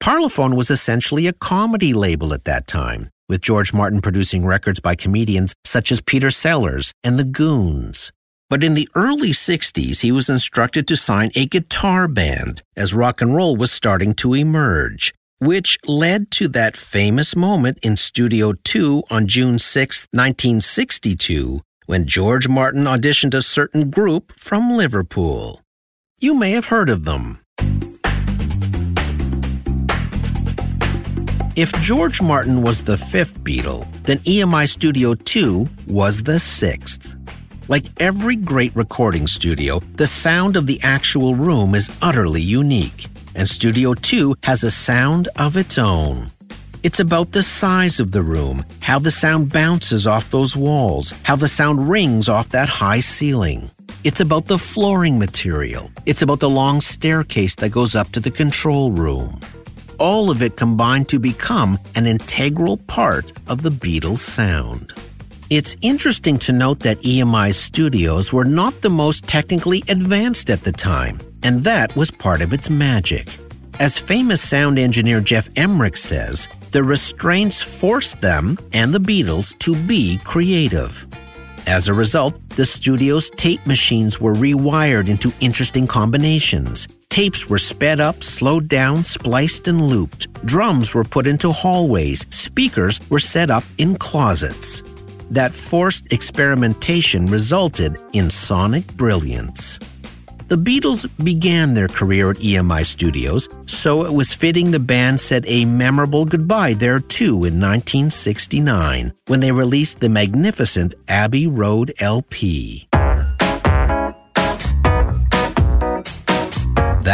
Parlophone 0.04 0.58
was 0.58 0.70
essentially 0.70 1.28
a 1.28 1.40
comedy 1.40 1.94
label 1.94 2.34
at 2.34 2.44
that 2.44 2.68
time, 2.68 3.10
with 3.30 3.40
George 3.40 3.72
Martin 3.72 4.02
producing 4.02 4.46
records 4.46 4.82
by 4.82 4.96
comedians 4.96 5.54
such 5.64 5.94
as 5.94 6.02
Peter 6.02 6.30
Sellers 6.30 6.92
and 7.06 7.18
the 7.18 7.24
Goons. 7.24 8.12
But 8.50 8.66
in 8.66 8.74
the 8.74 8.90
early 8.96 9.30
60s, 9.30 10.02
he 10.02 10.12
was 10.12 10.28
instructed 10.28 10.90
to 10.90 10.98
sign 10.98 11.32
a 11.36 11.46
guitar 11.46 12.10
band 12.10 12.64
as 12.76 12.94
rock 12.94 13.22
and 13.22 13.34
roll 13.34 13.56
was 13.56 13.72
starting 13.72 14.14
to 14.16 14.34
emerge, 14.34 15.14
which 15.40 15.78
led 15.88 16.32
to 16.32 16.50
that 16.50 16.76
famous 16.76 17.34
moment 17.34 17.80
in 17.82 17.96
Studio 17.96 18.52
2 18.52 19.04
on 19.10 19.26
June 19.26 19.58
6, 19.58 20.08
1962, 20.12 21.62
when 21.86 22.06
George 22.06 22.50
Martin 22.50 22.84
auditioned 22.84 23.34
a 23.34 23.42
certain 23.42 23.90
group 23.90 24.38
from 24.38 24.70
Liverpool. 24.76 25.62
You 26.20 26.34
may 26.34 26.52
have 26.52 26.68
heard 26.68 26.90
of 26.90 27.06
them. 27.06 27.40
If 31.56 31.72
George 31.82 32.20
Martin 32.20 32.64
was 32.64 32.82
the 32.82 32.98
fifth 32.98 33.44
Beatle, 33.44 33.86
then 34.02 34.18
EMI 34.20 34.68
Studio 34.68 35.14
2 35.14 35.70
was 35.86 36.24
the 36.24 36.40
sixth. 36.40 37.14
Like 37.68 37.86
every 38.02 38.36
great 38.36 38.76
recording 38.76 39.28
studio, 39.28 39.80
the 39.94 40.08
sound 40.08 40.58
of 40.58 40.66
the 40.66 40.80
actual 40.82 41.36
room 41.36 41.76
is 41.76 41.92
utterly 42.02 42.42
unique, 42.42 43.06
and 43.36 43.48
Studio 43.48 43.94
2 43.94 44.36
has 44.42 44.64
a 44.64 44.72
sound 44.72 45.30
of 45.36 45.56
its 45.56 45.78
own. 45.78 46.32
It's 46.82 47.00
about 47.00 47.34
the 47.34 47.44
size 47.44 48.00
of 48.00 48.14
the 48.14 48.24
room, 48.24 48.66
how 48.80 48.98
the 48.98 49.12
sound 49.12 49.54
bounces 49.54 50.08
off 50.08 50.32
those 50.32 50.58
walls, 50.58 51.14
how 51.22 51.36
the 51.36 51.48
sound 51.48 51.88
rings 51.88 52.30
off 52.30 52.50
that 52.50 52.68
high 52.68 53.00
ceiling. 53.00 53.70
It's 54.04 54.22
about 54.22 54.48
the 54.48 54.58
flooring 54.58 55.20
material. 55.20 55.92
It's 56.08 56.24
about 56.24 56.40
the 56.40 56.50
long 56.50 56.82
staircase 56.82 57.54
that 57.58 57.70
goes 57.70 57.94
up 57.94 58.10
to 58.14 58.20
the 58.20 58.32
control 58.32 58.92
room. 58.92 59.40
All 60.00 60.30
of 60.30 60.42
it 60.42 60.58
combined 60.58 61.10
to 61.10 61.20
become 61.20 61.78
an 61.96 62.08
integral 62.08 62.78
part 62.78 63.32
of 63.48 63.62
the 63.62 63.70
Beatles' 63.70 64.20
sound. 64.20 64.94
It's 65.50 65.76
interesting 65.82 66.38
to 66.40 66.52
note 66.52 66.80
that 66.80 67.02
EMI 67.02 67.54
studios 67.54 68.34
were 68.34 68.46
not 68.46 68.82
the 68.82 68.90
most 68.90 69.28
technically 69.28 69.84
advanced 69.88 70.50
at 70.50 70.64
the 70.64 70.72
time, 70.72 71.20
and 71.44 71.64
that 71.64 71.96
was 71.96 72.10
part 72.10 72.42
of 72.42 72.54
its 72.54 72.70
magic. 72.70 73.28
As 73.80 73.98
famous 73.98 74.42
sound 74.42 74.80
engineer 74.80 75.20
Geoff 75.20 75.50
Emerick 75.56 75.98
says, 75.98 76.48
the 76.72 76.84
restraints 76.84 77.62
forced 77.62 78.22
them 78.22 78.58
and 78.72 78.94
the 78.94 79.00
Beatles 79.00 79.58
to 79.60 79.76
be 79.76 80.18
creative. 80.24 81.06
As 81.68 81.88
a 81.88 81.94
result, 81.94 82.38
the 82.50 82.66
studio's 82.66 83.30
tape 83.32 83.66
machines 83.66 84.20
were 84.20 84.34
rewired 84.34 85.08
into 85.08 85.32
interesting 85.40 85.88
combinations. 85.88 86.88
Tapes 87.14 87.48
were 87.48 87.60
sped 87.60 88.00
up, 88.00 88.24
slowed 88.24 88.68
down, 88.68 89.04
spliced, 89.04 89.68
and 89.68 89.80
looped. 89.80 90.34
Drums 90.48 90.96
were 90.96 91.04
put 91.04 91.28
into 91.28 91.52
hallways. 91.52 92.26
Speakers 92.32 93.00
were 93.12 93.20
set 93.20 93.52
up 93.52 93.64
in 93.78 93.98
closets. 93.98 94.82
That 95.30 95.54
forced 95.54 96.12
experimentation 96.12 97.28
resulted 97.28 98.00
in 98.14 98.32
sonic 98.32 98.88
brilliance. 98.94 99.78
The 100.48 100.56
Beatles 100.56 101.08
began 101.24 101.76
their 101.76 101.88
career 101.88 102.32
at 102.32 102.38
EMI 102.38 102.84
Studios, 102.84 103.48
so 103.68 104.06
it 104.08 104.12
was 104.12 104.34
fitting 104.34 104.72
the 104.72 104.80
band 104.80 105.20
said 105.20 105.46
a 105.48 105.66
memorable 105.66 106.26
goodbye 106.26 106.74
there 106.74 107.00
too 107.00 107.46
in 107.46 107.62
1969 107.62 109.14
when 109.28 109.40
they 109.40 109.52
released 109.52 110.00
the 110.00 110.10
magnificent 110.10 110.96
Abbey 111.08 111.46
Road 111.46 111.94
LP. 112.00 112.88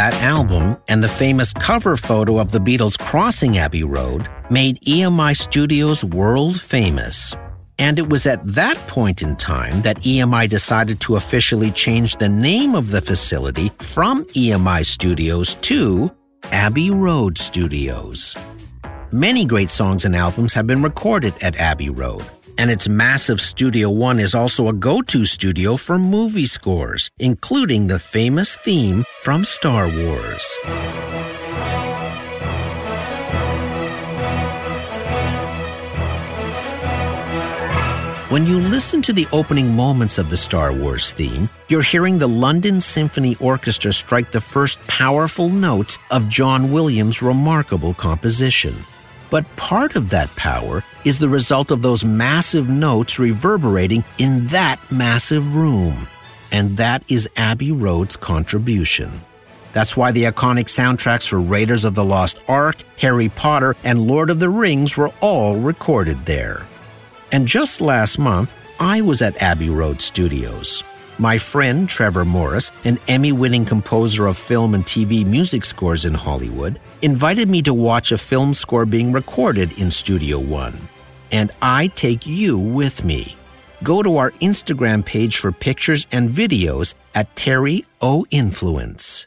That 0.00 0.22
album 0.22 0.78
and 0.88 1.04
the 1.04 1.08
famous 1.08 1.52
cover 1.52 1.94
photo 1.94 2.38
of 2.38 2.52
the 2.52 2.58
Beatles 2.58 2.98
crossing 2.98 3.58
Abbey 3.58 3.84
Road 3.84 4.30
made 4.48 4.80
EMI 4.80 5.36
Studios 5.36 6.02
world 6.02 6.58
famous. 6.58 7.36
And 7.78 7.98
it 7.98 8.08
was 8.08 8.24
at 8.24 8.42
that 8.46 8.78
point 8.88 9.20
in 9.20 9.36
time 9.36 9.82
that 9.82 9.98
EMI 9.98 10.48
decided 10.48 11.00
to 11.02 11.16
officially 11.16 11.70
change 11.72 12.16
the 12.16 12.30
name 12.30 12.74
of 12.74 12.90
the 12.90 13.02
facility 13.02 13.68
from 13.80 14.24
EMI 14.28 14.86
Studios 14.86 15.52
to 15.56 16.10
Abbey 16.44 16.90
Road 16.90 17.36
Studios. 17.36 18.34
Many 19.12 19.44
great 19.44 19.68
songs 19.68 20.06
and 20.06 20.16
albums 20.16 20.54
have 20.54 20.66
been 20.66 20.82
recorded 20.82 21.34
at 21.42 21.56
Abbey 21.56 21.90
Road, 21.90 22.24
and 22.58 22.70
its 22.70 22.88
massive 22.88 23.40
Studio 23.40 23.90
One 23.90 24.20
is 24.20 24.34
also 24.34 24.68
a 24.68 24.72
go 24.72 25.02
to 25.02 25.24
studio 25.24 25.76
for 25.76 25.98
movie 25.98 26.46
scores, 26.46 27.10
including 27.18 27.86
the 27.86 27.98
famous 27.98 28.56
theme 28.56 29.04
from 29.22 29.44
Star 29.44 29.88
Wars. 29.88 30.58
When 38.30 38.46
you 38.46 38.60
listen 38.60 39.02
to 39.02 39.12
the 39.12 39.26
opening 39.32 39.74
moments 39.74 40.16
of 40.16 40.30
the 40.30 40.36
Star 40.36 40.72
Wars 40.72 41.12
theme, 41.12 41.50
you're 41.68 41.82
hearing 41.82 42.16
the 42.16 42.28
London 42.28 42.80
Symphony 42.80 43.34
Orchestra 43.40 43.92
strike 43.92 44.30
the 44.30 44.40
first 44.40 44.78
powerful 44.86 45.48
notes 45.48 45.98
of 46.12 46.28
John 46.28 46.70
Williams' 46.70 47.22
remarkable 47.22 47.92
composition. 47.92 48.76
But 49.30 49.46
part 49.56 49.96
of 49.96 50.10
that 50.10 50.34
power 50.36 50.82
is 51.04 51.18
the 51.18 51.28
result 51.28 51.70
of 51.70 51.82
those 51.82 52.04
massive 52.04 52.68
notes 52.68 53.18
reverberating 53.18 54.04
in 54.18 54.46
that 54.48 54.78
massive 54.90 55.54
room. 55.54 56.08
And 56.52 56.76
that 56.76 57.04
is 57.08 57.30
Abbey 57.36 57.70
Road's 57.70 58.16
contribution. 58.16 59.22
That's 59.72 59.96
why 59.96 60.10
the 60.10 60.24
iconic 60.24 60.64
soundtracks 60.66 61.28
for 61.28 61.40
Raiders 61.40 61.84
of 61.84 61.94
the 61.94 62.04
Lost 62.04 62.40
Ark, 62.48 62.82
Harry 62.98 63.28
Potter, 63.28 63.76
and 63.84 64.06
Lord 64.06 64.28
of 64.30 64.40
the 64.40 64.50
Rings 64.50 64.96
were 64.96 65.12
all 65.20 65.56
recorded 65.56 66.26
there. 66.26 66.66
And 67.30 67.46
just 67.46 67.80
last 67.80 68.18
month, 68.18 68.52
I 68.80 69.00
was 69.00 69.22
at 69.22 69.40
Abbey 69.40 69.70
Road 69.70 70.00
Studios. 70.00 70.82
My 71.20 71.36
friend 71.36 71.86
Trevor 71.86 72.24
Morris, 72.24 72.72
an 72.84 72.98
Emmy 73.06 73.30
winning 73.30 73.66
composer 73.66 74.26
of 74.26 74.38
film 74.38 74.74
and 74.74 74.82
TV 74.82 75.22
music 75.22 75.66
scores 75.66 76.06
in 76.06 76.14
Hollywood, 76.14 76.80
invited 77.02 77.50
me 77.50 77.60
to 77.60 77.74
watch 77.74 78.10
a 78.10 78.16
film 78.16 78.54
score 78.54 78.86
being 78.86 79.12
recorded 79.12 79.78
in 79.78 79.90
Studio 79.90 80.38
One. 80.38 80.88
And 81.30 81.52
I 81.60 81.88
take 81.88 82.26
you 82.26 82.58
with 82.58 83.04
me. 83.04 83.36
Go 83.82 84.02
to 84.02 84.16
our 84.16 84.30
Instagram 84.40 85.04
page 85.04 85.36
for 85.36 85.52
pictures 85.52 86.06
and 86.10 86.30
videos 86.30 86.94
at 87.14 87.36
Terry 87.36 87.84
O 88.00 88.24
Influence. 88.30 89.26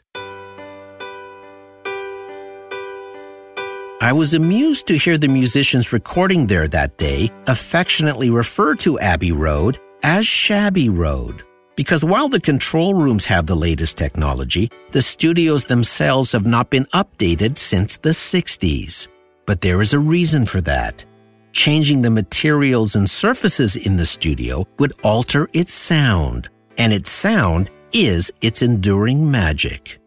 I 4.00 4.12
was 4.12 4.34
amused 4.34 4.88
to 4.88 4.98
hear 4.98 5.16
the 5.16 5.28
musicians 5.28 5.92
recording 5.92 6.48
there 6.48 6.66
that 6.66 6.98
day 6.98 7.30
affectionately 7.46 8.30
refer 8.30 8.74
to 8.82 8.98
Abbey 8.98 9.30
Road 9.30 9.78
as 10.02 10.26
Shabby 10.26 10.88
Road. 10.88 11.44
Because 11.76 12.04
while 12.04 12.28
the 12.28 12.40
control 12.40 12.94
rooms 12.94 13.24
have 13.24 13.46
the 13.46 13.56
latest 13.56 13.96
technology, 13.96 14.70
the 14.90 15.02
studios 15.02 15.64
themselves 15.64 16.32
have 16.32 16.46
not 16.46 16.70
been 16.70 16.84
updated 16.86 17.58
since 17.58 17.96
the 17.96 18.10
60s. 18.10 19.08
But 19.46 19.60
there 19.60 19.80
is 19.80 19.92
a 19.92 19.98
reason 19.98 20.46
for 20.46 20.60
that. 20.62 21.04
Changing 21.52 22.02
the 22.02 22.10
materials 22.10 22.96
and 22.96 23.08
surfaces 23.08 23.76
in 23.76 23.96
the 23.96 24.06
studio 24.06 24.66
would 24.78 24.92
alter 25.02 25.48
its 25.52 25.72
sound, 25.72 26.48
and 26.78 26.92
its 26.92 27.10
sound 27.10 27.70
is 27.92 28.32
its 28.40 28.62
enduring 28.62 29.30
magic. 29.30 30.00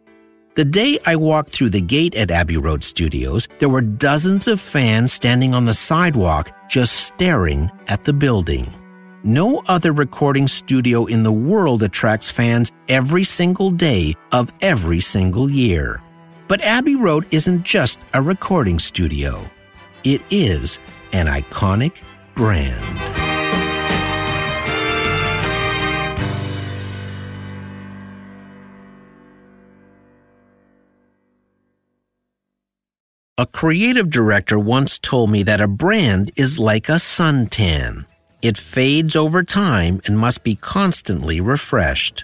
The 0.56 0.64
day 0.64 0.98
I 1.06 1.16
walked 1.16 1.50
through 1.50 1.70
the 1.70 1.80
gate 1.80 2.16
at 2.16 2.30
Abbey 2.30 2.56
Road 2.56 2.82
Studios, 2.82 3.46
there 3.60 3.68
were 3.68 3.80
dozens 3.80 4.48
of 4.48 4.60
fans 4.60 5.12
standing 5.12 5.54
on 5.54 5.66
the 5.66 5.74
sidewalk 5.74 6.50
just 6.68 6.94
staring 6.94 7.70
at 7.86 8.04
the 8.04 8.12
building. 8.12 8.66
No 9.24 9.64
other 9.66 9.92
recording 9.92 10.46
studio 10.46 11.06
in 11.06 11.24
the 11.24 11.32
world 11.32 11.82
attracts 11.82 12.30
fans 12.30 12.70
every 12.88 13.24
single 13.24 13.72
day 13.72 14.14
of 14.30 14.52
every 14.60 15.00
single 15.00 15.50
year. 15.50 16.00
But 16.46 16.60
Abbey 16.62 16.94
Road 16.94 17.26
isn't 17.32 17.64
just 17.64 17.98
a 18.14 18.22
recording 18.22 18.78
studio, 18.78 19.44
it 20.04 20.22
is 20.30 20.78
an 21.12 21.26
iconic 21.26 22.00
brand. 22.36 22.78
A 33.36 33.46
creative 33.46 34.10
director 34.10 34.60
once 34.60 34.96
told 34.98 35.30
me 35.30 35.42
that 35.42 35.60
a 35.60 35.66
brand 35.66 36.30
is 36.36 36.60
like 36.60 36.88
a 36.88 37.00
suntan. 37.00 38.04
It 38.40 38.56
fades 38.56 39.16
over 39.16 39.42
time 39.42 40.00
and 40.06 40.16
must 40.16 40.44
be 40.44 40.54
constantly 40.54 41.40
refreshed. 41.40 42.22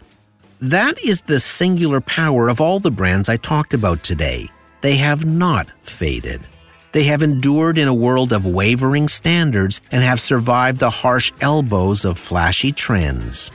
That 0.61 0.97
is 1.01 1.23
the 1.23 1.41
singular 1.41 2.01
power 2.01 2.49
of 2.49 2.61
all 2.61 2.79
the 2.79 2.93
brands 2.93 3.29
I 3.29 3.37
talked 3.37 3.75
about 3.75 4.05
today. 4.05 4.49
They 4.81 4.95
have 4.97 5.25
not 5.25 5.73
faded. 5.83 6.47
They 6.93 7.03
have 7.05 7.23
endured 7.23 7.79
in 7.79 7.89
a 7.89 7.95
world 7.95 8.33
of 8.33 8.47
wavering 8.47 9.09
standards 9.09 9.81
and 9.91 10.05
have 10.05 10.21
survived 10.21 10.79
the 10.79 10.89
harsh 10.89 11.33
elbows 11.41 12.05
of 12.05 12.17
flashy 12.17 12.71
trends. 12.71 13.51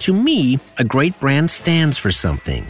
To 0.00 0.14
me, 0.14 0.58
a 0.78 0.84
great 0.84 1.18
brand 1.20 1.50
stands 1.50 1.98
for 1.98 2.10
something. 2.10 2.66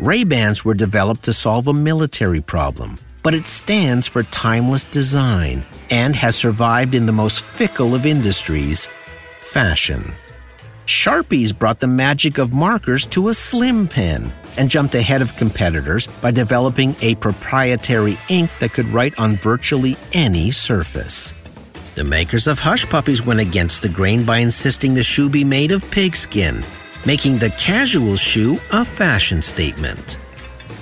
Ray-Bans 0.00 0.64
were 0.64 0.74
developed 0.74 1.22
to 1.24 1.32
solve 1.32 1.68
a 1.68 1.72
military 1.72 2.40
problem, 2.40 2.98
but 3.22 3.34
it 3.34 3.44
stands 3.44 4.08
for 4.08 4.24
timeless 4.24 4.82
design 4.82 5.64
and 5.90 6.14
has 6.16 6.36
survived 6.36 6.94
in 6.94 7.06
the 7.06 7.12
most 7.12 7.40
fickle 7.40 7.94
of 7.94 8.06
industries, 8.06 8.88
fashion. 9.40 10.14
Sharpies 10.86 11.56
brought 11.56 11.78
the 11.78 11.86
magic 11.86 12.38
of 12.38 12.52
markers 12.52 13.06
to 13.06 13.28
a 13.28 13.34
slim 13.34 13.86
pen 13.86 14.32
and 14.56 14.68
jumped 14.68 14.94
ahead 14.94 15.22
of 15.22 15.36
competitors 15.36 16.08
by 16.20 16.30
developing 16.30 16.96
a 17.00 17.14
proprietary 17.16 18.18
ink 18.28 18.50
that 18.58 18.72
could 18.72 18.86
write 18.86 19.16
on 19.18 19.36
virtually 19.36 19.96
any 20.12 20.50
surface. 20.50 21.32
The 21.94 22.04
makers 22.04 22.46
of 22.46 22.58
Hush 22.58 22.88
Puppies 22.88 23.24
went 23.24 23.40
against 23.40 23.82
the 23.82 23.88
grain 23.88 24.24
by 24.24 24.38
insisting 24.38 24.94
the 24.94 25.04
shoe 25.04 25.28
be 25.28 25.44
made 25.44 25.70
of 25.70 25.88
pigskin, 25.90 26.64
making 27.06 27.38
the 27.38 27.50
casual 27.50 28.16
shoe 28.16 28.58
a 28.72 28.84
fashion 28.84 29.42
statement. 29.42 30.16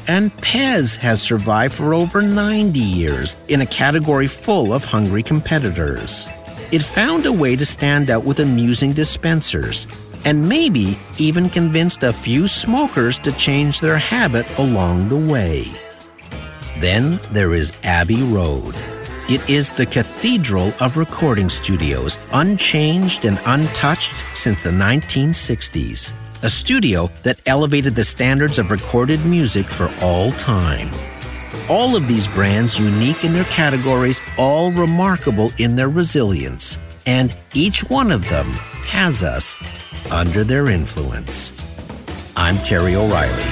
And 0.08 0.34
Pez 0.38 0.96
has 0.96 1.20
survived 1.20 1.74
for 1.74 1.92
over 1.92 2.22
90 2.22 2.78
years 2.78 3.36
in 3.48 3.60
a 3.60 3.66
category 3.66 4.26
full 4.26 4.72
of 4.72 4.82
hungry 4.82 5.22
competitors. 5.22 6.26
It 6.72 6.82
found 6.82 7.26
a 7.26 7.32
way 7.32 7.56
to 7.56 7.66
stand 7.66 8.08
out 8.08 8.24
with 8.24 8.40
amusing 8.40 8.94
dispensers, 8.94 9.86
and 10.24 10.48
maybe 10.48 10.98
even 11.18 11.50
convinced 11.50 12.02
a 12.04 12.12
few 12.12 12.48
smokers 12.48 13.18
to 13.18 13.32
change 13.32 13.80
their 13.80 13.98
habit 13.98 14.46
along 14.58 15.10
the 15.10 15.16
way. 15.16 15.66
Then 16.78 17.20
there 17.32 17.52
is 17.52 17.74
Abbey 17.84 18.22
Road. 18.22 18.74
It 19.28 19.46
is 19.50 19.70
the 19.70 19.84
cathedral 19.84 20.72
of 20.80 20.96
recording 20.96 21.50
studios, 21.50 22.16
unchanged 22.32 23.26
and 23.26 23.38
untouched 23.44 24.24
since 24.34 24.62
the 24.62 24.70
1960s. 24.70 26.12
A 26.40 26.48
studio 26.48 27.10
that 27.24 27.40
elevated 27.46 27.96
the 27.96 28.04
standards 28.04 28.60
of 28.60 28.70
recorded 28.70 29.26
music 29.26 29.66
for 29.66 29.90
all 30.00 30.30
time. 30.32 30.88
All 31.68 31.96
of 31.96 32.06
these 32.06 32.28
brands 32.28 32.78
unique 32.78 33.24
in 33.24 33.32
their 33.32 33.42
categories, 33.46 34.22
all 34.38 34.70
remarkable 34.70 35.50
in 35.58 35.74
their 35.74 35.88
resilience, 35.88 36.78
and 37.06 37.36
each 37.54 37.80
one 37.90 38.12
of 38.12 38.28
them 38.28 38.46
has 38.86 39.24
us 39.24 39.56
under 40.12 40.44
their 40.44 40.68
influence. 40.68 41.52
I'm 42.36 42.58
Terry 42.58 42.94
O'Reilly. 42.94 43.42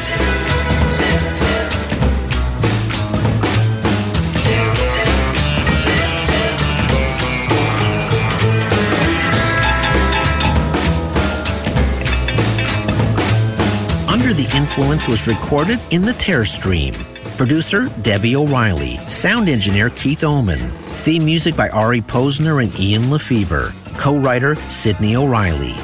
Influence 14.57 15.07
was 15.07 15.27
recorded 15.27 15.79
in 15.91 16.01
the 16.01 16.15
Tear 16.15 16.43
Stream. 16.47 16.95
Producer 17.37 17.91
Debbie 18.01 18.37
O'Reilly. 18.37 18.97
Sound 18.97 19.51
engineer 19.51 19.91
Keith 19.91 20.25
Oman. 20.25 20.59
Theme 21.05 21.27
music 21.27 21.55
by 21.55 21.69
Ari 21.69 22.01
Posner 22.01 22.65
and 22.65 22.75
Ian 22.81 23.11
LeFeuvre. 23.11 23.75
Co 23.99 24.17
writer 24.17 24.57
Sydney 24.71 25.15
O'Reilly. 25.15 25.75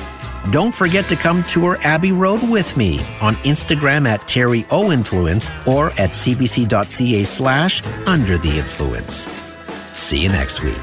Don't 0.52 0.74
forget 0.74 1.06
to 1.10 1.16
come 1.16 1.44
tour 1.44 1.76
Abbey 1.82 2.12
Road 2.12 2.42
with 2.48 2.74
me 2.78 3.00
on 3.20 3.34
Instagram 3.44 4.08
at 4.08 4.26
Terry 4.26 4.64
O 4.70 4.90
Influence 4.90 5.50
or 5.66 5.88
at 5.90 6.12
cbc.ca 6.12 7.24
slash 7.24 7.82
under 8.06 8.38
the 8.38 8.58
influence. 8.58 9.28
See 9.92 10.20
you 10.22 10.30
next 10.30 10.62
week. 10.62 10.80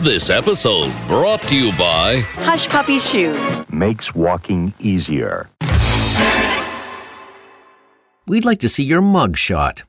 This 0.00 0.30
episode 0.30 0.92
brought 1.08 1.42
to 1.42 1.56
you 1.56 1.76
by 1.76 2.20
Hush 2.20 2.68
Puppy 2.68 3.00
Shoes. 3.00 3.36
Makes 3.68 4.14
walking 4.14 4.72
easier. 4.78 5.48
We'd 8.26 8.44
like 8.44 8.58
to 8.60 8.68
see 8.68 8.84
your 8.84 9.00
mug 9.00 9.36
shot. 9.36 9.82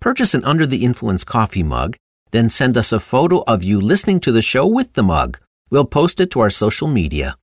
Purchase 0.00 0.34
an 0.34 0.44
Under 0.44 0.66
the 0.66 0.84
Influence 0.84 1.24
coffee 1.24 1.62
mug, 1.62 1.96
then 2.30 2.50
send 2.50 2.76
us 2.76 2.92
a 2.92 3.00
photo 3.00 3.42
of 3.46 3.64
you 3.64 3.80
listening 3.80 4.20
to 4.20 4.32
the 4.32 4.42
show 4.42 4.66
with 4.66 4.92
the 4.92 5.02
mug. 5.02 5.38
We'll 5.70 5.86
post 5.86 6.20
it 6.20 6.30
to 6.32 6.40
our 6.40 6.50
social 6.50 6.88
media. 6.88 7.36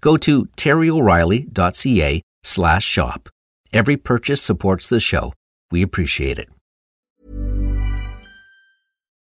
Go 0.00 0.16
to 0.18 0.46
terryoreilly.ca 0.56 2.22
slash 2.42 2.84
shop. 2.84 3.28
Every 3.72 3.96
purchase 3.96 4.42
supports 4.42 4.88
the 4.88 5.00
show. 5.00 5.32
We 5.70 5.82
appreciate 5.82 6.38
it. 6.38 6.48